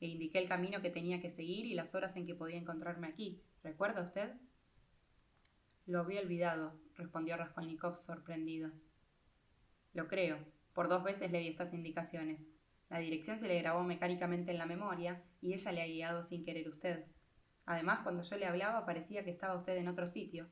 Le 0.00 0.08
indiqué 0.08 0.38
el 0.38 0.48
camino 0.48 0.82
que 0.82 0.90
tenía 0.90 1.20
que 1.20 1.30
seguir 1.30 1.64
y 1.64 1.74
las 1.74 1.94
horas 1.94 2.16
en 2.16 2.26
que 2.26 2.34
podía 2.34 2.58
encontrarme 2.58 3.06
aquí. 3.06 3.42
¿Recuerda 3.62 4.02
usted? 4.02 4.34
Lo 5.86 6.00
había 6.00 6.20
olvidado, 6.20 6.78
respondió 6.94 7.36
Raskolnikov 7.36 7.96
sorprendido. 7.96 8.70
Lo 9.94 10.08
creo, 10.08 10.38
Por 10.72 10.88
dos 10.88 11.04
veces 11.04 11.30
le 11.30 11.40
di 11.40 11.48
estas 11.48 11.74
indicaciones. 11.74 12.50
La 12.88 12.98
dirección 12.98 13.38
se 13.38 13.48
le 13.48 13.60
grabó 13.60 13.82
mecánicamente 13.82 14.50
en 14.50 14.58
la 14.58 14.66
memoria 14.66 15.22
y 15.40 15.54
ella 15.54 15.72
le 15.72 15.82
ha 15.82 15.86
guiado 15.86 16.22
sin 16.22 16.44
querer 16.44 16.68
usted. 16.68 17.06
Además, 17.64 18.00
cuando 18.02 18.22
yo 18.22 18.36
le 18.36 18.46
hablaba 18.46 18.84
parecía 18.84 19.24
que 19.24 19.30
estaba 19.30 19.56
usted 19.56 19.76
en 19.76 19.88
otro 19.88 20.06
sitio. 20.06 20.50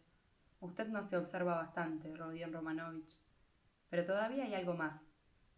Usted 0.61 0.89
no 0.89 1.03
se 1.03 1.17
observa 1.17 1.57
bastante, 1.57 2.15
Rodion 2.15 2.53
Romanovich. 2.53 3.21
Pero 3.89 4.07
todavía 4.07 4.45
hay 4.45 4.55
algo 4.55 4.75
más. 4.75 5.07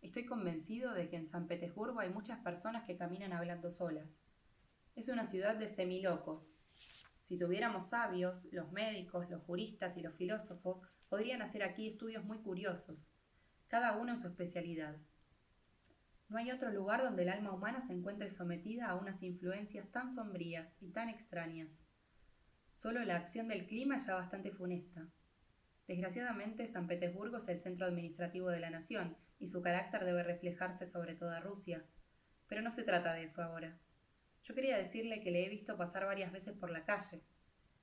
Estoy 0.00 0.26
convencido 0.26 0.94
de 0.94 1.08
que 1.08 1.16
en 1.16 1.26
San 1.26 1.46
Petersburgo 1.46 2.00
hay 2.00 2.10
muchas 2.10 2.40
personas 2.40 2.84
que 2.84 2.96
caminan 2.96 3.32
hablando 3.32 3.70
solas. 3.70 4.18
Es 4.96 5.08
una 5.08 5.24
ciudad 5.24 5.56
de 5.56 5.68
semilocos. 5.68 6.54
Si 7.20 7.38
tuviéramos 7.38 7.88
sabios, 7.90 8.48
los 8.52 8.72
médicos, 8.72 9.30
los 9.30 9.42
juristas 9.42 9.96
y 9.96 10.02
los 10.02 10.14
filósofos 10.14 10.82
podrían 11.08 11.42
hacer 11.42 11.62
aquí 11.62 11.88
estudios 11.88 12.24
muy 12.24 12.38
curiosos, 12.38 13.11
cada 13.72 13.96
uno 13.96 14.12
en 14.12 14.18
su 14.18 14.28
especialidad. 14.28 14.98
No 16.28 16.36
hay 16.36 16.50
otro 16.50 16.70
lugar 16.70 17.02
donde 17.02 17.22
el 17.22 17.30
alma 17.30 17.54
humana 17.54 17.80
se 17.80 17.94
encuentre 17.94 18.28
sometida 18.28 18.90
a 18.90 18.96
unas 18.96 19.22
influencias 19.22 19.90
tan 19.90 20.10
sombrías 20.10 20.76
y 20.82 20.90
tan 20.90 21.08
extrañas. 21.08 21.80
Solo 22.74 23.02
la 23.02 23.16
acción 23.16 23.48
del 23.48 23.66
clima 23.66 23.96
es 23.96 24.04
ya 24.04 24.14
bastante 24.14 24.50
funesta. 24.50 25.08
Desgraciadamente, 25.88 26.66
San 26.66 26.86
Petersburgo 26.86 27.38
es 27.38 27.48
el 27.48 27.58
centro 27.60 27.86
administrativo 27.86 28.50
de 28.50 28.60
la 28.60 28.68
nación 28.68 29.16
y 29.38 29.48
su 29.48 29.62
carácter 29.62 30.04
debe 30.04 30.22
reflejarse 30.22 30.86
sobre 30.86 31.14
toda 31.14 31.40
Rusia. 31.40 31.82
Pero 32.48 32.60
no 32.60 32.70
se 32.70 32.84
trata 32.84 33.14
de 33.14 33.22
eso 33.22 33.42
ahora. 33.42 33.78
Yo 34.42 34.54
quería 34.54 34.76
decirle 34.76 35.22
que 35.22 35.30
le 35.30 35.46
he 35.46 35.48
visto 35.48 35.78
pasar 35.78 36.04
varias 36.04 36.30
veces 36.30 36.54
por 36.58 36.68
la 36.68 36.84
calle. 36.84 37.22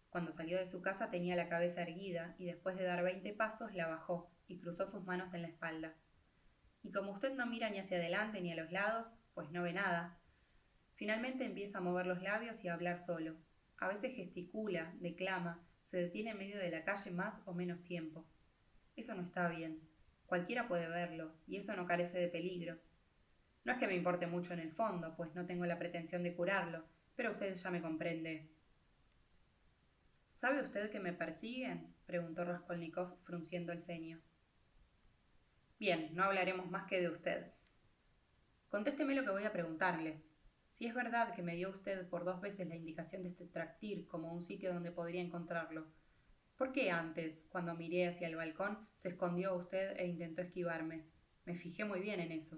Cuando 0.10 0.32
salió 0.32 0.58
de 0.58 0.66
su 0.66 0.82
casa 0.82 1.10
tenía 1.10 1.36
la 1.36 1.50
cabeza 1.50 1.82
erguida 1.82 2.36
y 2.38 2.46
después 2.46 2.76
de 2.78 2.84
dar 2.84 3.04
veinte 3.04 3.34
pasos 3.34 3.74
la 3.76 3.88
bajó 3.88 4.32
y 4.48 4.60
cruzó 4.60 4.86
sus 4.86 5.06
manos 5.06 5.34
en 5.34 5.44
la 5.44 5.50
espalda. 5.50 5.96
Y 6.82 6.92
como 6.92 7.12
usted 7.12 7.34
no 7.36 7.46
mira 7.46 7.70
ni 7.70 7.80
hacia 7.80 7.98
adelante 7.98 8.42
ni 8.42 8.52
a 8.52 8.56
los 8.56 8.72
lados, 8.72 9.18
pues 9.34 9.52
no 9.52 9.64
ve 9.64 9.74
nada, 9.74 10.20
finalmente 10.96 11.46
empieza 11.46 11.78
a 11.78 11.82
mover 11.82 12.08
los 12.08 12.22
labios 12.22 12.64
y 12.64 12.68
a 12.68 12.74
hablar 12.74 13.00
solo. 13.00 13.36
A 13.78 13.88
veces 13.88 14.16
gesticula, 14.16 14.94
declama, 15.00 15.64
se 15.86 15.98
detiene 15.98 16.32
en 16.32 16.38
medio 16.38 16.58
de 16.58 16.70
la 16.70 16.84
calle 16.84 17.12
más 17.12 17.42
o 17.46 17.54
menos 17.54 17.84
tiempo. 17.84 18.26
Eso 18.96 19.16
no 19.16 19.22
está 19.22 19.48
bien. 19.48 19.80
Cualquiera 20.26 20.68
puede 20.68 20.88
verlo, 20.88 21.34
y 21.48 21.58
eso 21.58 21.76
no 21.76 21.88
carece 21.88 22.20
de 22.20 22.28
peligro. 22.28 22.78
No 23.64 23.72
es 23.72 23.80
que 23.80 23.88
me 23.88 23.96
importe 23.96 24.28
mucho 24.28 24.54
en 24.54 24.60
el 24.60 24.72
fondo, 24.72 25.16
pues 25.16 25.34
no 25.36 25.46
tengo 25.46 25.66
la 25.66 25.80
pretensión 25.80 26.24
de 26.24 26.36
curarlo, 26.36 26.86
pero 27.16 27.32
usted 27.32 27.56
ya 27.56 27.72
me 27.72 27.82
comprende. 27.82 28.50
¿Sabe 30.40 30.62
usted 30.62 30.90
que 30.90 31.02
me 31.02 31.12
persiguen? 31.12 31.94
preguntó 32.06 32.46
Raskolnikov 32.46 33.18
frunciendo 33.24 33.74
el 33.74 33.82
ceño. 33.82 34.22
Bien, 35.78 36.16
no 36.16 36.24
hablaremos 36.24 36.72
más 36.72 36.88
que 36.88 37.02
de 37.02 37.10
usted. 37.10 37.52
Contésteme 38.70 39.16
lo 39.16 39.26
que 39.26 39.32
voy 39.32 39.44
a 39.44 39.52
preguntarle. 39.52 40.24
Si 40.72 40.86
es 40.86 40.94
verdad 40.94 41.36
que 41.36 41.42
me 41.42 41.58
dio 41.58 41.70
usted 41.70 42.08
por 42.08 42.24
dos 42.24 42.40
veces 42.40 42.70
la 42.70 42.78
indicación 42.78 43.24
de 43.24 43.32
este 43.32 43.48
tractir 43.48 44.08
como 44.08 44.32
un 44.32 44.42
sitio 44.42 44.74
donde 44.74 44.94
podría 44.94 45.22
encontrarlo, 45.22 45.92
¿por 46.56 46.72
qué 46.72 46.90
antes, 46.90 47.46
cuando 47.50 47.76
miré 47.76 48.08
hacia 48.08 48.30
el 48.30 48.38
balcón, 48.38 48.88
se 48.96 49.10
escondió 49.10 49.56
usted 49.56 50.00
e 50.00 50.08
intentó 50.08 50.42
esquivarme? 50.42 51.04
Me 51.44 51.54
fijé 51.54 51.84
muy 51.84 52.00
bien 52.00 52.22
en 52.22 52.32
eso. 52.32 52.58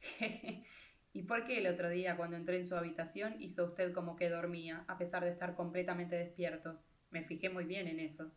¿Y 1.14 1.22
por 1.22 1.44
qué 1.46 1.58
el 1.58 1.68
otro 1.68 1.88
día, 1.88 2.16
cuando 2.16 2.36
entré 2.36 2.56
en 2.56 2.66
su 2.66 2.74
habitación, 2.74 3.40
hizo 3.40 3.64
usted 3.64 3.92
como 3.92 4.16
que 4.16 4.28
dormía, 4.28 4.84
a 4.88 4.98
pesar 4.98 5.22
de 5.22 5.30
estar 5.30 5.54
completamente 5.54 6.16
despierto? 6.16 6.82
Me 7.10 7.22
fijé 7.22 7.48
muy 7.48 7.64
bien 7.64 7.86
en 7.86 8.00
eso. 8.00 8.32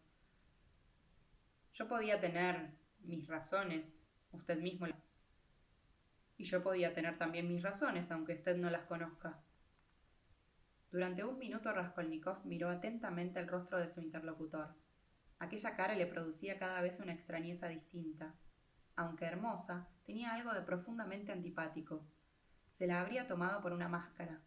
Yo 1.74 1.88
podía 1.88 2.20
tener 2.20 2.70
mis 3.00 3.26
razones, 3.26 4.00
usted 4.32 4.60
mismo. 4.60 4.86
Y 6.38 6.44
yo 6.44 6.62
podía 6.62 6.94
tener 6.94 7.18
también 7.18 7.48
mis 7.48 7.64
razones, 7.64 8.12
aunque 8.12 8.36
usted 8.36 8.56
no 8.58 8.70
las 8.70 8.86
conozca. 8.86 9.40
Durante 10.92 11.24
un 11.24 11.40
minuto 11.40 11.74
Raskolnikov 11.74 12.46
miró 12.46 12.70
atentamente 12.70 13.40
el 13.40 13.48
rostro 13.48 13.80
de 13.80 13.88
su 13.88 14.02
interlocutor. 14.02 14.76
Aquella 15.40 15.76
cara 15.76 15.96
le 15.96 16.06
producía 16.06 16.60
cada 16.60 16.82
vez 16.82 17.00
una 17.00 17.14
extrañeza 17.14 17.68
distinta. 17.70 18.36
Aunque 18.96 19.26
hermosa, 19.26 19.88
tenía 20.06 20.36
algo 20.36 20.54
de 20.54 20.62
profundamente 20.62 21.32
antipático. 21.32 22.06
Se 22.78 22.86
la 22.86 23.02
habría 23.02 23.26
tomado 23.26 23.60
por 23.60 23.74
una 23.74 23.88
máscara. 23.88 24.40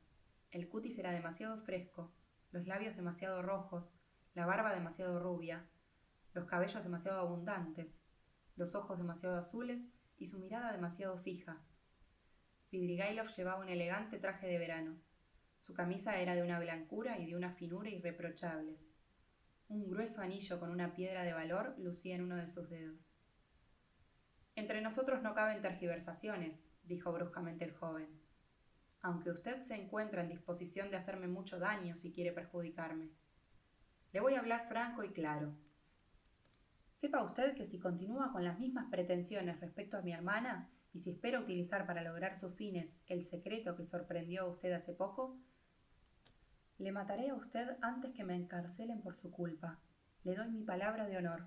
El 0.52 0.68
cutis 0.68 0.96
era 1.00 1.10
demasiado 1.10 1.58
fresco, 1.62 2.14
los 2.52 2.64
labios 2.68 2.94
demasiado 2.94 3.42
rojos, 3.42 3.90
la 4.34 4.46
barba 4.46 4.72
demasiado 4.72 5.18
rubia, 5.18 5.66
los 6.32 6.44
cabellos 6.44 6.84
demasiado 6.84 7.18
abundantes, 7.18 8.00
los 8.54 8.76
ojos 8.76 8.98
demasiado 8.98 9.36
azules 9.36 9.90
y 10.16 10.26
su 10.26 10.38
mirada 10.38 10.70
demasiado 10.70 11.18
fija. 11.18 11.60
Svidrigailov 12.60 13.26
llevaba 13.34 13.62
un 13.64 13.68
elegante 13.68 14.20
traje 14.20 14.46
de 14.46 14.58
verano. 14.58 14.96
Su 15.58 15.74
camisa 15.74 16.20
era 16.20 16.36
de 16.36 16.44
una 16.44 16.60
blancura 16.60 17.18
y 17.18 17.26
de 17.26 17.34
una 17.34 17.50
finura 17.50 17.90
irreprochables. 17.90 18.86
Un 19.66 19.90
grueso 19.90 20.20
anillo 20.22 20.60
con 20.60 20.70
una 20.70 20.94
piedra 20.94 21.24
de 21.24 21.32
valor 21.32 21.74
lucía 21.80 22.14
en 22.14 22.22
uno 22.22 22.36
de 22.36 22.46
sus 22.46 22.70
dedos. 22.70 23.10
Entre 24.54 24.80
nosotros 24.82 25.20
no 25.20 25.34
caben 25.34 25.62
tergiversaciones, 25.62 26.72
dijo 26.84 27.12
bruscamente 27.12 27.64
el 27.64 27.72
joven. 27.72 28.19
Aunque 29.02 29.30
usted 29.30 29.60
se 29.62 29.74
encuentra 29.74 30.22
en 30.22 30.28
disposición 30.28 30.90
de 30.90 30.96
hacerme 30.96 31.26
mucho 31.26 31.58
daño 31.58 31.96
si 31.96 32.12
quiere 32.12 32.32
perjudicarme. 32.32 33.10
Le 34.12 34.20
voy 34.20 34.34
a 34.34 34.40
hablar 34.40 34.68
franco 34.68 35.04
y 35.04 35.10
claro. 35.10 35.54
Sepa 36.94 37.22
usted 37.22 37.54
que 37.54 37.64
si 37.64 37.78
continúa 37.78 38.30
con 38.30 38.44
las 38.44 38.58
mismas 38.58 38.90
pretensiones 38.90 39.60
respecto 39.60 39.96
a 39.96 40.02
mi 40.02 40.12
hermana, 40.12 40.70
y 40.92 40.98
si 40.98 41.10
espera 41.10 41.40
utilizar 41.40 41.86
para 41.86 42.02
lograr 42.02 42.34
sus 42.34 42.54
fines 42.54 42.96
el 43.06 43.24
secreto 43.24 43.76
que 43.76 43.84
sorprendió 43.84 44.42
a 44.42 44.48
usted 44.50 44.72
hace 44.72 44.92
poco, 44.92 45.38
le 46.78 46.92
mataré 46.92 47.30
a 47.30 47.34
usted 47.34 47.76
antes 47.80 48.12
que 48.12 48.24
me 48.24 48.34
encarcelen 48.34 49.00
por 49.00 49.14
su 49.14 49.30
culpa. 49.30 49.80
Le 50.24 50.34
doy 50.34 50.50
mi 50.50 50.62
palabra 50.62 51.06
de 51.06 51.16
honor. 51.16 51.46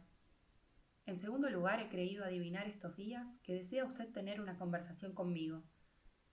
En 1.05 1.17
segundo 1.17 1.49
lugar, 1.49 1.81
he 1.81 1.89
creído 1.89 2.23
adivinar 2.23 2.67
estos 2.67 2.95
días 2.95 3.39
que 3.43 3.53
desea 3.53 3.85
usted 3.85 4.09
tener 4.11 4.39
una 4.39 4.57
conversación 4.57 5.13
conmigo. 5.13 5.63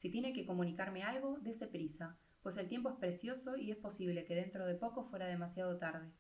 Si 0.00 0.09
tiene 0.09 0.33
que 0.33 0.47
comunicarme 0.47 1.02
algo, 1.02 1.37
dése 1.42 1.66
prisa, 1.66 2.16
pues 2.42 2.57
el 2.57 2.69
tiempo 2.69 2.88
es 2.88 2.97
precioso 2.97 3.59
y 3.59 3.71
es 3.71 3.76
posible 3.76 4.25
que 4.25 4.35
dentro 4.35 4.64
de 4.64 4.75
poco 4.75 5.04
fuera 5.04 5.26
demasiado 5.26 5.76
tarde. 5.76 6.11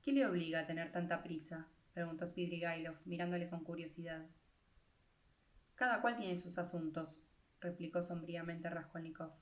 ¿Qué 0.00 0.10
le 0.10 0.24
obliga 0.24 0.60
a 0.60 0.66
tener 0.66 0.90
tanta 0.90 1.22
prisa? 1.22 1.68
preguntó 1.92 2.26
Svidrigailov, 2.26 2.96
mirándole 3.04 3.50
con 3.50 3.62
curiosidad. 3.62 4.24
Cada 5.74 6.00
cual 6.00 6.16
tiene 6.16 6.38
sus 6.38 6.56
asuntos, 6.56 7.20
replicó 7.60 8.00
sombríamente 8.00 8.70
Raskolnikov. 8.70 9.34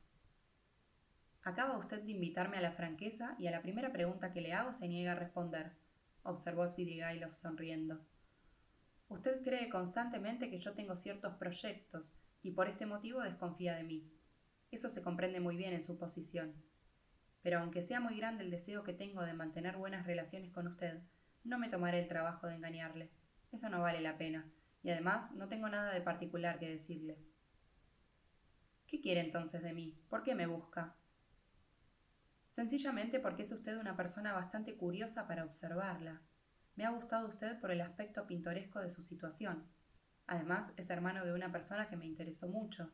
Acaba 1.45 1.79
usted 1.79 2.03
de 2.03 2.11
invitarme 2.11 2.57
a 2.57 2.62
la 2.62 2.73
franqueza 2.73 3.37
y 3.39 3.47
a 3.47 3.53
la 3.53 3.62
primera 3.62 3.93
pregunta 3.93 4.33
que 4.33 4.41
le 4.41 4.55
hago 4.55 4.73
se 4.73 4.89
niega 4.89 5.12
a 5.12 5.15
responder, 5.15 5.71
observó 6.25 6.67
Svidrigailov 6.67 7.37
sonriendo. 7.37 8.05
Usted 9.09 9.41
cree 9.45 9.69
constantemente 9.69 10.51
que 10.51 10.59
yo 10.59 10.73
tengo 10.73 10.97
ciertos 10.97 11.37
proyectos 11.37 12.12
y 12.42 12.50
por 12.52 12.68
este 12.68 12.87
motivo 12.87 13.20
desconfía 13.20 13.76
de 13.76 13.84
mí. 13.84 14.11
Eso 14.70 14.88
se 14.88 15.02
comprende 15.02 15.40
muy 15.40 15.56
bien 15.56 15.72
en 15.72 15.82
su 15.82 15.99
posición 15.99 16.54
pero 17.42 17.58
aunque 17.58 17.82
sea 17.82 18.00
muy 18.00 18.16
grande 18.16 18.44
el 18.44 18.50
deseo 18.50 18.84
que 18.84 18.92
tengo 18.92 19.22
de 19.22 19.34
mantener 19.34 19.76
buenas 19.76 20.06
relaciones 20.06 20.52
con 20.52 20.68
usted, 20.68 21.02
no 21.44 21.58
me 21.58 21.68
tomaré 21.68 22.00
el 22.00 22.08
trabajo 22.08 22.46
de 22.46 22.54
engañarle. 22.54 23.11
Eso 23.50 23.68
no 23.68 23.82
vale 23.82 24.00
la 24.00 24.16
pena, 24.16 24.49
y 24.82 24.90
además 24.90 25.32
no 25.32 25.49
tengo 25.49 25.68
nada 25.68 25.92
de 25.92 26.00
particular 26.00 26.58
que 26.58 26.70
decirle. 26.70 27.18
¿Qué 28.87 29.00
quiere 29.00 29.20
entonces 29.20 29.62
de 29.62 29.72
mí? 29.72 29.99
¿Por 30.08 30.22
qué 30.22 30.34
me 30.34 30.46
busca? 30.46 30.96
Sencillamente 32.49 33.18
porque 33.18 33.42
es 33.42 33.52
usted 33.52 33.76
una 33.76 33.96
persona 33.96 34.32
bastante 34.32 34.76
curiosa 34.76 35.26
para 35.26 35.44
observarla. 35.44 36.22
Me 36.76 36.84
ha 36.84 36.90
gustado 36.90 37.26
usted 37.26 37.58
por 37.61 37.70
el 37.70 37.80
aspecto 37.80 38.26
pintoresco 38.26 38.78
de 38.78 38.90
su 38.90 39.02
situación. 39.02 39.66
Además, 40.26 40.73
es 40.76 40.91
hermano 40.91 41.25
de 41.25 41.33
una 41.33 41.52
persona 41.52 41.88
que 41.88 41.97
me 41.97 42.07
interesó 42.07 42.49
mucho. 42.49 42.91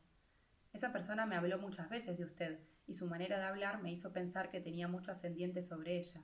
Esa 0.73 0.93
persona 0.93 1.27
me 1.27 1.37
habló 1.37 1.59
muchas 1.59 1.89
veces 1.89 2.19
de 2.19 2.25
usted 2.25 2.61
y 2.87 2.95
su 2.95 3.07
manera 3.07 3.39
de 3.39 3.45
hablar 3.45 3.83
me 3.83 3.93
hizo 3.93 4.13
pensar 4.13 4.51
que 4.51 4.61
tenía 4.61 4.89
mucho 4.89 5.13
ascendiente 5.13 5.63
sobre 5.63 5.99
ella. 5.99 6.23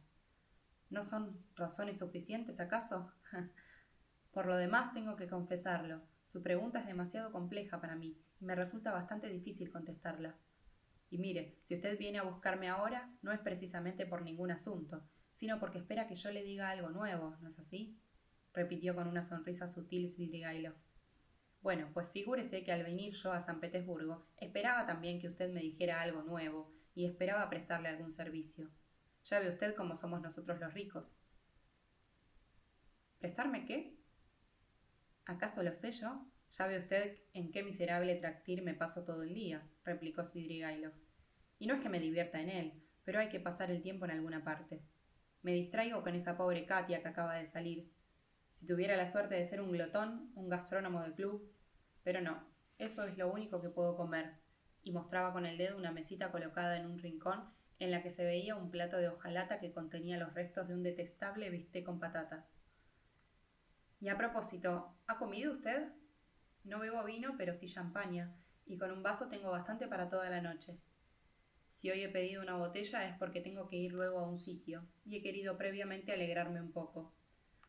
¿No 0.90 1.02
son 1.02 1.44
razones 1.56 1.98
suficientes, 1.98 2.60
acaso? 2.60 3.12
Por 4.32 4.46
lo 4.46 4.56
demás, 4.56 4.92
tengo 4.92 5.16
que 5.16 5.28
confesarlo. 5.28 6.02
Su 6.26 6.42
pregunta 6.42 6.80
es 6.80 6.86
demasiado 6.86 7.30
compleja 7.32 7.80
para 7.80 7.96
mí 7.96 8.18
y 8.40 8.44
me 8.44 8.54
resulta 8.54 8.92
bastante 8.92 9.28
difícil 9.28 9.70
contestarla. 9.70 10.36
Y 11.10 11.18
mire, 11.18 11.58
si 11.62 11.74
usted 11.74 11.96
viene 11.98 12.18
a 12.18 12.24
buscarme 12.24 12.68
ahora, 12.68 13.08
no 13.22 13.30
es 13.32 13.38
precisamente 13.38 14.06
por 14.06 14.22
ningún 14.22 14.50
asunto, 14.50 15.06
sino 15.34 15.60
porque 15.60 15.78
espera 15.78 16.06
que 16.06 16.16
yo 16.16 16.32
le 16.32 16.42
diga 16.42 16.70
algo 16.70 16.90
nuevo, 16.90 17.36
¿no 17.40 17.48
es 17.48 17.58
así? 17.58 17.96
repitió 18.52 18.94
con 18.94 19.08
una 19.08 19.22
sonrisa 19.22 19.68
sutil 19.68 20.08
Svidrigailov. 20.08 20.74
Bueno, 21.64 21.88
pues 21.94 22.10
figúrese 22.10 22.62
que 22.62 22.72
al 22.72 22.82
venir 22.82 23.14
yo 23.14 23.32
a 23.32 23.40
San 23.40 23.58
Petersburgo 23.58 24.26
esperaba 24.36 24.84
también 24.84 25.18
que 25.18 25.28
usted 25.28 25.50
me 25.50 25.62
dijera 25.62 26.02
algo 26.02 26.22
nuevo 26.22 26.70
y 26.94 27.06
esperaba 27.06 27.48
prestarle 27.48 27.88
algún 27.88 28.10
servicio. 28.10 28.68
Ya 29.24 29.38
ve 29.38 29.48
usted 29.48 29.74
cómo 29.74 29.96
somos 29.96 30.20
nosotros 30.20 30.60
los 30.60 30.74
ricos. 30.74 31.16
¿Prestarme 33.18 33.64
qué? 33.64 33.98
¿Acaso 35.24 35.62
lo 35.62 35.72
sé 35.72 35.90
yo? 35.92 36.26
Ya 36.52 36.66
ve 36.66 36.80
usted 36.80 37.22
en 37.32 37.50
qué 37.50 37.62
miserable 37.62 38.14
tractir 38.16 38.60
me 38.60 38.74
paso 38.74 39.02
todo 39.06 39.22
el 39.22 39.32
día, 39.32 39.66
replicó 39.84 40.22
Svidrigailov. 40.22 40.92
Y 41.58 41.66
no 41.66 41.76
es 41.76 41.80
que 41.80 41.88
me 41.88 41.98
divierta 41.98 42.42
en 42.42 42.50
él, 42.50 42.84
pero 43.04 43.20
hay 43.20 43.30
que 43.30 43.40
pasar 43.40 43.70
el 43.70 43.80
tiempo 43.80 44.04
en 44.04 44.10
alguna 44.10 44.44
parte. 44.44 44.82
Me 45.40 45.54
distraigo 45.54 46.02
con 46.02 46.14
esa 46.14 46.36
pobre 46.36 46.66
Katia 46.66 47.00
que 47.00 47.08
acaba 47.08 47.36
de 47.36 47.46
salir. 47.46 47.90
Si 48.52 48.66
tuviera 48.66 48.98
la 48.98 49.08
suerte 49.08 49.34
de 49.34 49.46
ser 49.46 49.62
un 49.62 49.72
glotón, 49.72 50.30
un 50.34 50.50
gastrónomo 50.50 51.02
de 51.02 51.14
club. 51.14 51.53
Pero 52.04 52.20
no, 52.20 52.46
eso 52.78 53.04
es 53.04 53.18
lo 53.18 53.32
único 53.32 53.60
que 53.60 53.70
puedo 53.70 53.96
comer. 53.96 54.34
Y 54.84 54.92
mostraba 54.92 55.32
con 55.32 55.46
el 55.46 55.58
dedo 55.58 55.76
una 55.76 55.90
mesita 55.90 56.30
colocada 56.30 56.78
en 56.78 56.86
un 56.86 56.98
rincón 56.98 57.50
en 57.80 57.90
la 57.90 58.02
que 58.02 58.10
se 58.10 58.24
veía 58.24 58.54
un 58.54 58.70
plato 58.70 58.98
de 58.98 59.08
hojalata 59.08 59.58
que 59.58 59.72
contenía 59.72 60.16
los 60.16 60.32
restos 60.34 60.68
de 60.68 60.74
un 60.74 60.82
detestable 60.82 61.50
bistec 61.50 61.84
con 61.84 61.98
patatas. 61.98 62.46
Y 64.00 64.08
a 64.08 64.16
propósito, 64.16 64.94
¿ha 65.06 65.18
comido 65.18 65.52
usted? 65.52 65.88
No 66.62 66.78
bebo 66.78 67.02
vino, 67.04 67.34
pero 67.36 67.54
sí 67.54 67.68
champaña, 67.68 68.34
y 68.66 68.78
con 68.78 68.90
un 68.90 69.02
vaso 69.02 69.28
tengo 69.28 69.50
bastante 69.50 69.86
para 69.86 70.08
toda 70.08 70.30
la 70.30 70.40
noche. 70.40 70.78
Si 71.68 71.90
hoy 71.90 72.02
he 72.02 72.08
pedido 72.08 72.42
una 72.42 72.56
botella 72.56 73.08
es 73.08 73.16
porque 73.18 73.40
tengo 73.40 73.66
que 73.66 73.76
ir 73.76 73.92
luego 73.92 74.18
a 74.18 74.28
un 74.28 74.38
sitio, 74.38 74.86
y 75.04 75.16
he 75.16 75.22
querido 75.22 75.56
previamente 75.56 76.12
alegrarme 76.12 76.60
un 76.60 76.72
poco. 76.72 77.14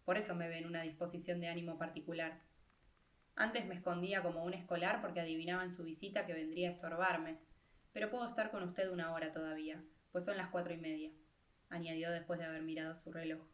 Por 0.04 0.18
eso 0.18 0.36
me 0.36 0.48
ve 0.48 0.60
en 0.60 0.68
una 0.68 0.84
disposición 0.84 1.40
de 1.40 1.48
ánimo 1.48 1.78
particular. 1.78 2.42
Antes 3.36 3.66
me 3.66 3.76
escondía 3.76 4.24
como 4.24 4.44
un 4.44 4.54
escolar 4.54 5.02
porque 5.02 5.20
adivinaba 5.20 5.64
en 5.64 5.72
su 5.72 5.84
visita 5.84 6.26
que 6.26 6.34
vendría 6.34 6.70
a 6.70 6.72
estorbarme, 6.72 7.38
pero 7.92 8.10
puedo 8.10 8.26
estar 8.26 8.50
con 8.50 8.64
usted 8.64 8.90
una 8.90 9.14
hora 9.14 9.34
todavía, 9.34 9.84
pues 10.12 10.24
son 10.24 10.38
las 10.38 10.50
cuatro 10.50 10.74
y 10.74 10.78
media, 10.78 11.12
añadió 11.70 12.12
después 12.12 12.40
de 12.40 12.46
haber 12.46 12.62
mirado 12.62 12.96
su 12.96 13.12
reloj. 13.12 13.46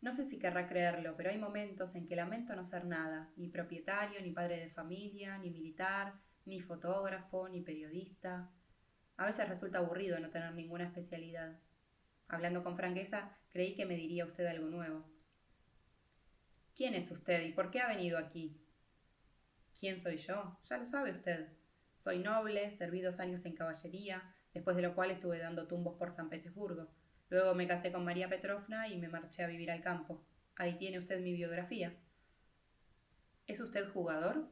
No 0.00 0.12
sé 0.12 0.24
si 0.24 0.38
querrá 0.38 0.68
creerlo, 0.68 1.16
pero 1.16 1.30
hay 1.30 1.38
momentos 1.38 1.94
en 1.94 2.06
que 2.06 2.14
lamento 2.14 2.54
no 2.54 2.64
ser 2.64 2.84
nada, 2.84 3.32
ni 3.36 3.48
propietario, 3.48 4.20
ni 4.20 4.30
padre 4.30 4.60
de 4.60 4.70
familia, 4.70 5.38
ni 5.38 5.50
militar, 5.50 6.14
ni 6.44 6.60
fotógrafo, 6.60 7.48
ni 7.48 7.62
periodista. 7.62 8.50
A 9.16 9.26
veces 9.26 9.48
resulta 9.48 9.78
aburrido 9.78 10.20
no 10.20 10.30
tener 10.30 10.54
ninguna 10.54 10.84
especialidad. 10.84 11.58
Hablando 12.28 12.62
con 12.62 12.76
franqueza, 12.76 13.36
creí 13.48 13.74
que 13.74 13.86
me 13.86 13.96
diría 13.96 14.24
usted 14.24 14.46
algo 14.46 14.68
nuevo. 14.68 15.17
¿Quién 16.78 16.94
es 16.94 17.10
usted 17.10 17.44
y 17.44 17.50
por 17.50 17.72
qué 17.72 17.80
ha 17.80 17.88
venido 17.88 18.16
aquí? 18.16 18.56
¿Quién 19.80 19.98
soy 19.98 20.16
yo? 20.16 20.60
Ya 20.70 20.78
lo 20.78 20.86
sabe 20.86 21.10
usted. 21.10 21.48
Soy 21.96 22.20
noble, 22.20 22.70
serví 22.70 23.00
dos 23.00 23.18
años 23.18 23.44
en 23.44 23.56
caballería, 23.56 24.32
después 24.54 24.76
de 24.76 24.82
lo 24.82 24.94
cual 24.94 25.10
estuve 25.10 25.40
dando 25.40 25.66
tumbos 25.66 25.98
por 25.98 26.12
San 26.12 26.30
Petersburgo. 26.30 26.86
Luego 27.30 27.56
me 27.56 27.66
casé 27.66 27.90
con 27.90 28.04
María 28.04 28.28
Petrovna 28.28 28.86
y 28.86 28.96
me 28.96 29.08
marché 29.08 29.42
a 29.42 29.48
vivir 29.48 29.72
al 29.72 29.82
campo. 29.82 30.24
Ahí 30.54 30.78
tiene 30.78 31.00
usted 31.00 31.20
mi 31.20 31.32
biografía. 31.32 31.96
¿Es 33.48 33.58
usted 33.58 33.90
jugador? 33.90 34.48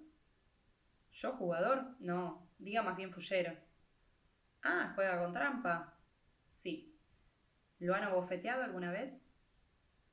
¿Yo 1.13 1.31
jugador? 1.35 1.95
No, 2.01 2.51
diga 2.59 2.83
más 2.83 2.97
bien 2.97 3.13
fullero. 3.13 3.57
Ah, 4.65 4.91
juega 4.97 5.23
con 5.23 5.33
trampa. 5.33 5.97
Sí. 6.49 6.99
¿Lo 7.79 7.95
han 7.95 8.03
abofeteado 8.03 8.65
alguna 8.65 8.91
vez? 8.91 9.23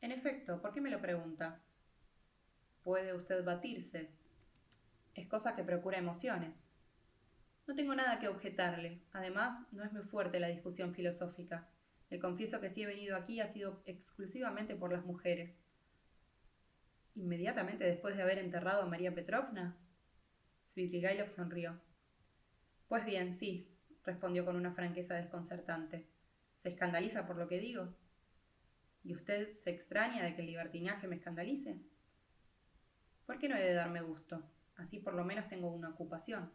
En 0.01 0.12
efecto, 0.12 0.62
¿por 0.62 0.74
qué 0.74 0.79
me 0.79 0.91
lo 0.91 1.01
pregunta? 1.01 1.60
Puede 2.83 3.13
usted 3.13 3.43
batirse. 3.43 4.09
Es 5.15 5.27
cosa 5.27 5.55
que 5.55 5.63
procura 5.63 5.97
emociones. 5.97 6.67
No 7.65 7.75
tengo 7.75 7.95
nada 7.95 8.19
que 8.19 8.27
objetarle. 8.27 9.01
Además, 9.13 9.65
no 9.71 9.83
es 9.83 9.93
muy 9.93 10.03
fuerte 10.03 10.39
la 10.39 10.47
discusión 10.47 10.93
filosófica. 10.93 11.69
Le 12.09 12.19
confieso 12.19 12.59
que 12.59 12.69
si 12.69 12.83
he 12.83 12.85
venido 12.85 13.15
aquí 13.15 13.39
ha 13.39 13.47
sido 13.47 13.81
exclusivamente 13.85 14.75
por 14.75 14.91
las 14.91 15.05
mujeres. 15.05 15.57
¿Inmediatamente 17.15 17.85
después 17.85 18.17
de 18.17 18.23
haber 18.23 18.39
enterrado 18.39 18.81
a 18.81 18.87
María 18.87 19.15
Petrovna? 19.15 19.77
Svidrigailov 20.67 21.29
sonrió. 21.29 21.79
Pues 22.87 23.05
bien, 23.05 23.31
sí, 23.31 23.69
respondió 24.03 24.43
con 24.45 24.55
una 24.55 24.73
franqueza 24.73 25.15
desconcertante. 25.15 26.08
¿Se 26.55 26.69
escandaliza 26.69 27.25
por 27.25 27.38
lo 27.38 27.47
que 27.47 27.60
digo? 27.60 27.95
¿Y 29.03 29.13
usted 29.13 29.53
se 29.53 29.69
extraña 29.71 30.23
de 30.23 30.36
que 30.36 30.41
el 30.41 30.47
libertinaje 30.47 31.08
me 31.08 31.15
escandalice? 31.15 31.79
¿Por 33.25 33.39
qué 33.39 33.47
no 33.47 33.55
he 33.55 33.63
de 33.63 33.73
darme 33.73 34.01
gusto? 34.01 34.43
Así 34.75 34.99
por 34.99 35.13
lo 35.13 35.23
menos 35.23 35.47
tengo 35.47 35.71
una 35.71 35.89
ocupación. 35.89 36.51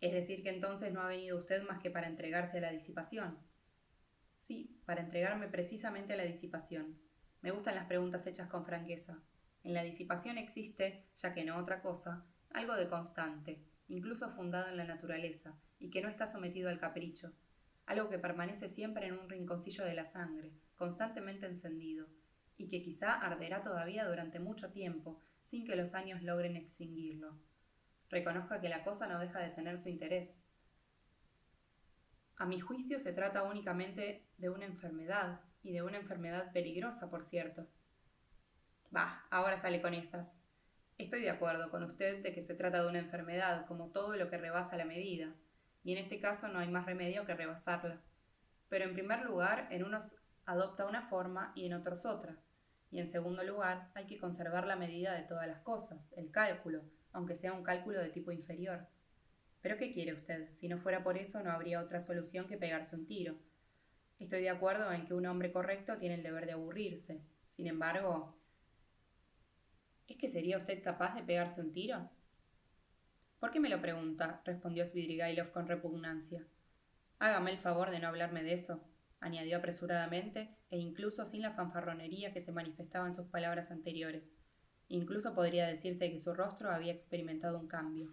Es 0.00 0.12
decir, 0.12 0.42
que 0.42 0.50
entonces 0.50 0.92
no 0.92 1.00
ha 1.00 1.08
venido 1.08 1.38
usted 1.38 1.62
más 1.62 1.80
que 1.80 1.90
para 1.90 2.08
entregarse 2.08 2.58
a 2.58 2.62
la 2.62 2.72
disipación. 2.72 3.38
Sí, 4.36 4.80
para 4.84 5.02
entregarme 5.02 5.46
precisamente 5.46 6.14
a 6.14 6.16
la 6.16 6.24
disipación. 6.24 6.98
Me 7.40 7.52
gustan 7.52 7.76
las 7.76 7.86
preguntas 7.86 8.26
hechas 8.26 8.48
con 8.48 8.64
franqueza. 8.64 9.22
En 9.62 9.74
la 9.74 9.84
disipación 9.84 10.38
existe, 10.38 11.06
ya 11.16 11.32
que 11.32 11.44
no 11.44 11.56
otra 11.56 11.80
cosa, 11.82 12.26
algo 12.50 12.74
de 12.74 12.88
constante, 12.88 13.64
incluso 13.86 14.32
fundado 14.32 14.68
en 14.68 14.76
la 14.76 14.84
naturaleza, 14.84 15.56
y 15.78 15.90
que 15.90 16.02
no 16.02 16.08
está 16.08 16.26
sometido 16.26 16.68
al 16.68 16.80
capricho, 16.80 17.32
algo 17.86 18.08
que 18.08 18.18
permanece 18.18 18.68
siempre 18.68 19.06
en 19.06 19.18
un 19.18 19.28
rinconcillo 19.28 19.84
de 19.84 19.94
la 19.94 20.06
sangre, 20.06 20.52
constantemente 20.74 21.46
encendido, 21.46 22.08
y 22.56 22.68
que 22.68 22.82
quizá 22.82 23.14
arderá 23.14 23.62
todavía 23.62 24.06
durante 24.06 24.38
mucho 24.38 24.70
tiempo, 24.70 25.20
sin 25.42 25.66
que 25.66 25.76
los 25.76 25.94
años 25.94 26.22
logren 26.22 26.56
extinguirlo. 26.56 27.38
Reconozca 28.08 28.60
que 28.60 28.68
la 28.68 28.84
cosa 28.84 29.06
no 29.06 29.18
deja 29.18 29.40
de 29.40 29.50
tener 29.50 29.78
su 29.78 29.88
interés. 29.88 30.38
A 32.36 32.46
mi 32.46 32.60
juicio 32.60 32.98
se 32.98 33.12
trata 33.12 33.42
únicamente 33.42 34.26
de 34.38 34.50
una 34.50 34.66
enfermedad, 34.66 35.40
y 35.62 35.72
de 35.72 35.82
una 35.82 35.98
enfermedad 35.98 36.52
peligrosa, 36.52 37.08
por 37.08 37.24
cierto. 37.24 37.66
Bah, 38.90 39.24
ahora 39.30 39.56
sale 39.56 39.80
con 39.80 39.94
esas. 39.94 40.38
Estoy 40.98 41.22
de 41.22 41.30
acuerdo 41.30 41.70
con 41.70 41.82
usted 41.84 42.22
de 42.22 42.32
que 42.32 42.42
se 42.42 42.54
trata 42.54 42.82
de 42.82 42.88
una 42.88 42.98
enfermedad, 42.98 43.66
como 43.66 43.90
todo 43.90 44.16
lo 44.16 44.28
que 44.28 44.38
rebasa 44.38 44.76
la 44.76 44.84
medida, 44.84 45.34
y 45.84 45.92
en 45.92 45.98
este 45.98 46.20
caso 46.20 46.48
no 46.48 46.58
hay 46.58 46.68
más 46.68 46.86
remedio 46.86 47.24
que 47.24 47.34
rebasarla. 47.34 48.00
Pero 48.68 48.84
en 48.84 48.94
primer 48.94 49.22
lugar, 49.22 49.68
en 49.70 49.84
unos 49.84 50.16
adopta 50.46 50.86
una 50.86 51.08
forma 51.08 51.52
y 51.54 51.66
en 51.66 51.74
otros 51.74 52.04
otra. 52.04 52.36
Y 52.90 53.00
en 53.00 53.08
segundo 53.08 53.42
lugar, 53.42 53.90
hay 53.94 54.06
que 54.06 54.18
conservar 54.18 54.66
la 54.66 54.76
medida 54.76 55.14
de 55.14 55.22
todas 55.22 55.46
las 55.46 55.60
cosas, 55.60 56.12
el 56.16 56.30
cálculo, 56.30 56.82
aunque 57.12 57.36
sea 57.36 57.52
un 57.52 57.62
cálculo 57.62 58.00
de 58.00 58.10
tipo 58.10 58.32
inferior. 58.32 58.86
Pero 59.62 59.76
¿qué 59.76 59.92
quiere 59.92 60.12
usted? 60.12 60.52
Si 60.54 60.68
no 60.68 60.78
fuera 60.78 61.02
por 61.02 61.16
eso, 61.16 61.42
no 61.42 61.52
habría 61.52 61.80
otra 61.80 62.00
solución 62.00 62.46
que 62.46 62.58
pegarse 62.58 62.96
un 62.96 63.06
tiro. 63.06 63.38
Estoy 64.18 64.42
de 64.42 64.50
acuerdo 64.50 64.92
en 64.92 65.06
que 65.06 65.14
un 65.14 65.26
hombre 65.26 65.52
correcto 65.52 65.98
tiene 65.98 66.16
el 66.16 66.22
deber 66.22 66.46
de 66.46 66.52
aburrirse. 66.52 67.22
Sin 67.48 67.66
embargo, 67.66 68.36
¿es 70.08 70.16
que 70.16 70.28
sería 70.28 70.56
usted 70.56 70.82
capaz 70.82 71.14
de 71.14 71.22
pegarse 71.22 71.60
un 71.60 71.72
tiro? 71.72 72.10
¿Por 73.38 73.50
qué 73.50 73.60
me 73.60 73.68
lo 73.68 73.80
pregunta? 73.80 74.42
respondió 74.44 74.86
Svidrigailov 74.86 75.50
con 75.50 75.66
repugnancia. 75.66 76.46
Hágame 77.18 77.52
el 77.52 77.58
favor 77.58 77.90
de 77.90 78.00
no 78.00 78.08
hablarme 78.08 78.42
de 78.42 78.52
eso, 78.52 78.84
añadió 79.22 79.56
apresuradamente 79.56 80.58
e 80.70 80.76
incluso 80.78 81.24
sin 81.24 81.42
la 81.42 81.52
fanfarronería 81.52 82.32
que 82.32 82.40
se 82.40 82.52
manifestaba 82.52 83.06
en 83.06 83.12
sus 83.12 83.28
palabras 83.28 83.70
anteriores. 83.70 84.30
Incluso 84.88 85.34
podría 85.34 85.66
decirse 85.66 86.10
que 86.10 86.18
su 86.18 86.34
rostro 86.34 86.70
había 86.70 86.92
experimentado 86.92 87.58
un 87.58 87.68
cambio. 87.68 88.12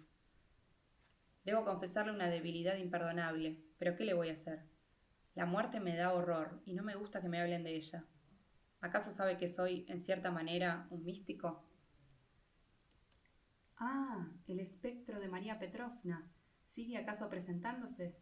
Debo 1.44 1.64
confesarle 1.64 2.12
una 2.12 2.28
debilidad 2.28 2.76
imperdonable, 2.76 3.60
pero 3.76 3.96
¿qué 3.96 4.04
le 4.04 4.14
voy 4.14 4.30
a 4.30 4.34
hacer? 4.34 4.64
La 5.34 5.46
muerte 5.46 5.80
me 5.80 5.96
da 5.96 6.12
horror 6.12 6.62
y 6.64 6.74
no 6.74 6.82
me 6.82 6.94
gusta 6.94 7.20
que 7.20 7.28
me 7.28 7.40
hablen 7.40 7.64
de 7.64 7.76
ella. 7.76 8.04
¿Acaso 8.80 9.10
sabe 9.10 9.36
que 9.36 9.48
soy, 9.48 9.84
en 9.88 10.00
cierta 10.00 10.30
manera, 10.30 10.86
un 10.90 11.04
místico? 11.04 11.66
Ah, 13.76 14.28
el 14.46 14.60
espectro 14.60 15.18
de 15.18 15.28
María 15.28 15.58
Petrovna. 15.58 16.30
¿Sigue 16.66 16.98
acaso 16.98 17.28
presentándose? 17.28 18.16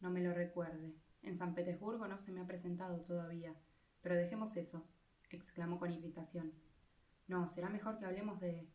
No 0.00 0.10
me 0.10 0.20
lo 0.20 0.32
recuerde. 0.32 0.94
En 1.22 1.36
San 1.36 1.54
Petersburgo 1.54 2.06
no 2.08 2.18
se 2.18 2.32
me 2.32 2.40
ha 2.40 2.46
presentado 2.46 3.00
todavía. 3.02 3.54
Pero 4.00 4.16
dejemos 4.16 4.56
eso, 4.56 4.86
exclamó 5.30 5.78
con 5.78 5.92
irritación. 5.92 6.52
No, 7.28 7.48
será 7.48 7.68
mejor 7.68 7.98
que 7.98 8.04
hablemos 8.04 8.40
de... 8.40 8.68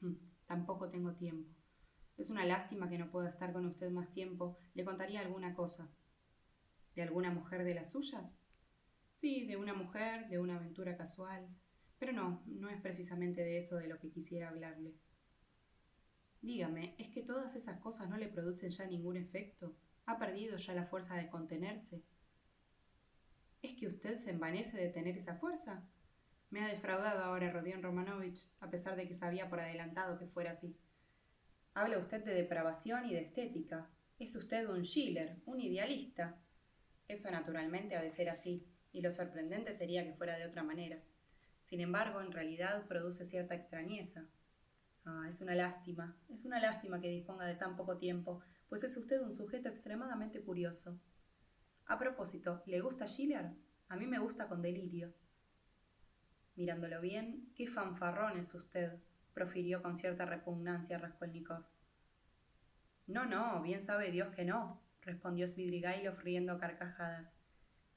Hm, 0.00 0.14
tampoco 0.46 0.88
tengo 0.88 1.14
tiempo. 1.14 1.50
Es 2.16 2.30
una 2.30 2.44
lástima 2.44 2.88
que 2.88 2.98
no 2.98 3.10
pueda 3.10 3.28
estar 3.28 3.52
con 3.52 3.66
usted 3.66 3.90
más 3.90 4.12
tiempo. 4.12 4.56
Le 4.74 4.84
contaría 4.84 5.20
alguna 5.20 5.54
cosa. 5.54 5.90
¿De 6.94 7.02
alguna 7.02 7.30
mujer 7.30 7.64
de 7.64 7.74
las 7.74 7.90
suyas? 7.90 8.38
Sí, 9.14 9.46
de 9.46 9.56
una 9.56 9.74
mujer, 9.74 10.28
de 10.28 10.38
una 10.38 10.56
aventura 10.56 10.96
casual. 10.96 11.48
Pero 11.98 12.12
no, 12.12 12.42
no 12.46 12.68
es 12.68 12.80
precisamente 12.80 13.42
de 13.42 13.56
eso 13.56 13.76
de 13.76 13.88
lo 13.88 13.98
que 13.98 14.10
quisiera 14.10 14.48
hablarle. 14.48 14.94
Dígame, 16.40 16.96
¿es 16.98 17.10
que 17.10 17.22
todas 17.22 17.54
esas 17.54 17.78
cosas 17.78 18.08
no 18.08 18.16
le 18.16 18.28
producen 18.28 18.70
ya 18.70 18.86
ningún 18.86 19.16
efecto? 19.16 19.76
¿Ha 20.06 20.18
perdido 20.18 20.56
ya 20.56 20.74
la 20.74 20.86
fuerza 20.86 21.14
de 21.14 21.28
contenerse? 21.28 22.02
¿Es 23.62 23.74
que 23.76 23.86
usted 23.86 24.16
se 24.16 24.30
envanece 24.30 24.76
de 24.76 24.88
tener 24.88 25.16
esa 25.16 25.36
fuerza? 25.36 25.84
Me 26.50 26.60
ha 26.60 26.68
defraudado 26.68 27.22
ahora 27.22 27.52
Rodion 27.52 27.82
Romanovich, 27.82 28.50
a 28.60 28.68
pesar 28.68 28.96
de 28.96 29.06
que 29.06 29.14
sabía 29.14 29.48
por 29.48 29.60
adelantado 29.60 30.18
que 30.18 30.26
fuera 30.26 30.50
así. 30.50 30.76
Habla 31.72 31.98
usted 31.98 32.24
de 32.24 32.34
depravación 32.34 33.06
y 33.06 33.14
de 33.14 33.20
estética. 33.20 33.88
Es 34.18 34.34
usted 34.34 34.68
un 34.68 34.84
Schiller, 34.84 35.40
un 35.46 35.60
idealista. 35.60 36.36
Eso 37.06 37.30
naturalmente 37.30 37.96
ha 37.96 38.02
de 38.02 38.10
ser 38.10 38.28
así, 38.28 38.66
y 38.92 39.00
lo 39.00 39.12
sorprendente 39.12 39.72
sería 39.72 40.04
que 40.04 40.14
fuera 40.14 40.36
de 40.36 40.46
otra 40.46 40.62
manera. 40.62 41.00
Sin 41.62 41.80
embargo, 41.80 42.20
en 42.20 42.32
realidad 42.32 42.86
produce 42.86 43.24
cierta 43.24 43.54
extrañeza. 43.54 44.26
Ah, 45.04 45.26
es 45.28 45.40
una 45.40 45.54
lástima, 45.54 46.16
es 46.28 46.44
una 46.44 46.60
lástima 46.60 47.00
que 47.00 47.08
disponga 47.08 47.46
de 47.46 47.54
tan 47.54 47.76
poco 47.76 47.96
tiempo, 47.96 48.40
pues 48.72 48.84
es 48.84 48.96
usted 48.96 49.20
un 49.20 49.34
sujeto 49.34 49.68
extremadamente 49.68 50.40
curioso. 50.40 50.98
A 51.84 51.98
propósito, 51.98 52.62
¿le 52.64 52.80
gusta 52.80 53.06
Schiller? 53.06 53.50
A 53.90 53.96
mí 53.96 54.06
me 54.06 54.18
gusta 54.18 54.48
con 54.48 54.62
delirio. 54.62 55.12
Mirándolo 56.56 56.98
bien, 57.02 57.52
qué 57.54 57.66
fanfarrón 57.66 58.38
es 58.38 58.54
usted, 58.54 58.98
profirió 59.34 59.82
con 59.82 59.94
cierta 59.94 60.24
repugnancia 60.24 60.96
Raskolnikov. 60.96 61.66
No, 63.08 63.26
no, 63.26 63.60
bien 63.60 63.82
sabe 63.82 64.10
Dios 64.10 64.34
que 64.34 64.46
no, 64.46 64.80
respondió 65.02 65.46
Svidrigailov 65.46 66.20
riendo 66.20 66.56
carcajadas. 66.56 67.36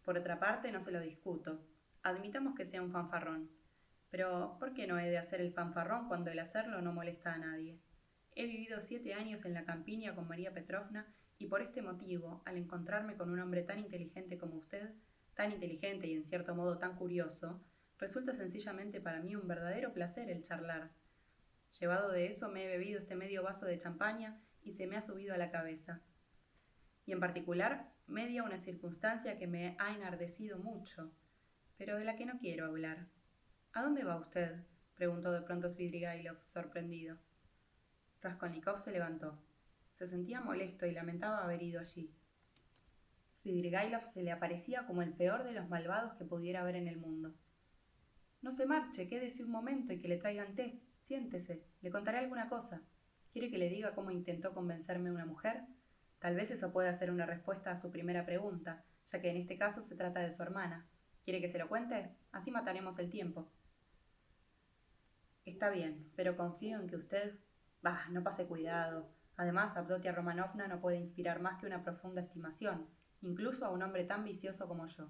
Por 0.04 0.18
otra 0.18 0.42
parte, 0.42 0.74
no 0.74 0.82
se 0.82 0.92
lo 0.92 1.00
discuto. 1.00 1.66
Admitamos 2.04 2.54
que 2.54 2.66
sea 2.66 2.82
un 2.82 2.92
fanfarrón. 2.92 3.50
Pero, 4.10 4.58
¿por 4.60 4.74
qué 4.74 4.88
no 4.88 5.00
he 5.00 5.10
de 5.10 5.20
hacer 5.20 5.40
el 5.40 5.54
fanfarrón 5.54 6.10
cuando 6.10 6.32
el 6.32 6.40
hacerlo 6.40 6.82
no 6.82 6.92
molesta 6.92 7.34
a 7.34 7.38
nadie? 7.38 7.80
He 8.38 8.46
vivido 8.48 8.82
siete 8.82 9.14
años 9.14 9.46
en 9.46 9.54
la 9.54 9.64
campiña 9.64 10.14
con 10.14 10.28
María 10.28 10.54
Petrovna 10.54 11.08
y 11.38 11.46
por 11.48 11.62
este 11.62 11.82
motivo, 11.82 12.44
al 12.46 12.58
encontrarme 12.58 13.16
con 13.16 13.30
un 13.30 13.40
hombre 13.40 13.64
tan 13.64 13.80
inteligente 13.80 14.38
como 14.38 14.58
usted, 14.58 14.94
tan 15.36 15.54
inteligente 15.54 16.08
y 16.08 16.16
en 16.16 16.26
cierto 16.26 16.54
modo 16.54 16.78
tan 16.78 16.98
curioso, 16.98 17.64
resulta 17.98 18.34
sencillamente 18.34 19.00
para 19.00 19.22
mí 19.22 19.38
un 19.38 19.48
verdadero 19.48 19.94
placer 19.94 20.30
el 20.30 20.42
charlar. 20.42 20.92
Llevado 21.80 22.12
de 22.12 22.28
eso 22.28 22.50
me 22.50 22.66
he 22.66 22.68
bebido 22.68 23.00
este 23.00 23.16
medio 23.16 23.42
vaso 23.42 23.66
de 23.66 23.78
champaña 23.78 24.42
y 24.62 24.72
se 24.72 24.86
me 24.86 24.98
ha 24.98 25.02
subido 25.02 25.34
a 25.34 25.38
la 25.38 25.50
cabeza. 25.50 26.02
Y 27.06 27.14
en 27.14 27.22
particular, 27.22 27.94
media 28.06 28.44
una 28.44 28.58
circunstancia 28.58 29.38
que 29.38 29.48
me 29.48 29.78
ha 29.80 29.96
enardecido 29.96 30.58
mucho, 30.58 31.14
pero 31.78 31.98
de 31.98 32.04
la 32.04 32.18
que 32.18 32.26
no 32.26 32.38
quiero 32.40 32.66
hablar. 32.66 33.08
¿A 33.72 33.82
dónde 33.82 34.04
va 34.04 34.20
usted? 34.20 34.66
preguntó 34.94 35.32
de 35.32 35.42
pronto 35.42 35.70
Svidrigailov, 35.70 36.44
sorprendido. 36.44 37.18
Raskolnikov 38.26 38.80
se 38.80 38.92
levantó. 38.92 39.40
Se 39.94 40.08
sentía 40.08 40.42
molesto 40.42 40.86
y 40.86 40.92
lamentaba 40.92 41.44
haber 41.44 41.62
ido 41.62 41.80
allí. 41.80 42.14
Svidrigailov 43.34 44.02
se 44.02 44.24
le 44.24 44.32
aparecía 44.32 44.86
como 44.88 45.04
el 45.04 45.14
peor 45.14 45.44
de 45.44 45.54
los 45.54 45.70
malvados 45.70 46.14
que 46.16 46.26
pudiera 46.26 46.62
haber 46.62 46.76
en 46.76 46.88
el 46.88 46.98
mundo. 46.98 47.36
No 48.42 48.52
se 48.52 48.66
marche, 48.66 49.08
quédese 49.08 49.44
un 49.44 49.52
momento 49.52 49.94
y 49.94 50.02
que 50.02 50.08
le 50.08 50.18
traigan 50.18 50.56
té. 50.56 50.82
Siéntese, 51.04 51.64
le 51.82 51.92
contaré 51.92 52.18
alguna 52.18 52.50
cosa. 52.50 52.82
¿Quiere 53.32 53.52
que 53.52 53.60
le 53.60 53.70
diga 53.70 53.94
cómo 53.94 54.12
intentó 54.12 54.54
convencerme 54.54 55.12
una 55.12 55.26
mujer? 55.26 55.64
Tal 56.20 56.36
vez 56.36 56.50
eso 56.50 56.72
pueda 56.72 56.94
ser 56.94 57.12
una 57.12 57.28
respuesta 57.28 57.72
a 57.72 57.78
su 57.78 57.92
primera 57.92 58.26
pregunta, 58.26 58.84
ya 59.06 59.22
que 59.22 59.30
en 59.30 59.38
este 59.38 59.58
caso 59.58 59.84
se 59.84 59.96
trata 59.96 60.22
de 60.22 60.32
su 60.32 60.42
hermana. 60.42 60.90
¿Quiere 61.24 61.42
que 61.42 61.48
se 61.48 61.60
lo 61.60 61.70
cuente? 61.70 62.16
Así 62.32 62.50
mataremos 62.50 62.98
el 62.98 63.12
tiempo. 63.12 63.52
Está 65.44 65.70
bien, 65.70 66.12
pero 66.16 66.36
confío 66.36 66.80
en 66.80 66.88
que 66.88 66.96
usted... 66.96 67.40
Bah, 67.86 68.08
no 68.10 68.24
pase 68.24 68.48
cuidado. 68.48 69.12
Además, 69.38 69.78
Abdotia 69.78 70.12
Romanovna 70.12 70.68
no 70.68 70.82
puede 70.82 70.98
inspirar 70.98 71.40
más 71.40 71.60
que 71.60 71.68
una 71.68 71.84
profunda 71.84 72.20
estimación, 72.20 72.88
incluso 73.22 73.64
a 73.64 73.70
un 73.70 73.84
hombre 73.84 74.06
tan 74.06 74.24
vicioso 74.24 74.68
como 74.68 74.88
yo. 74.88 75.08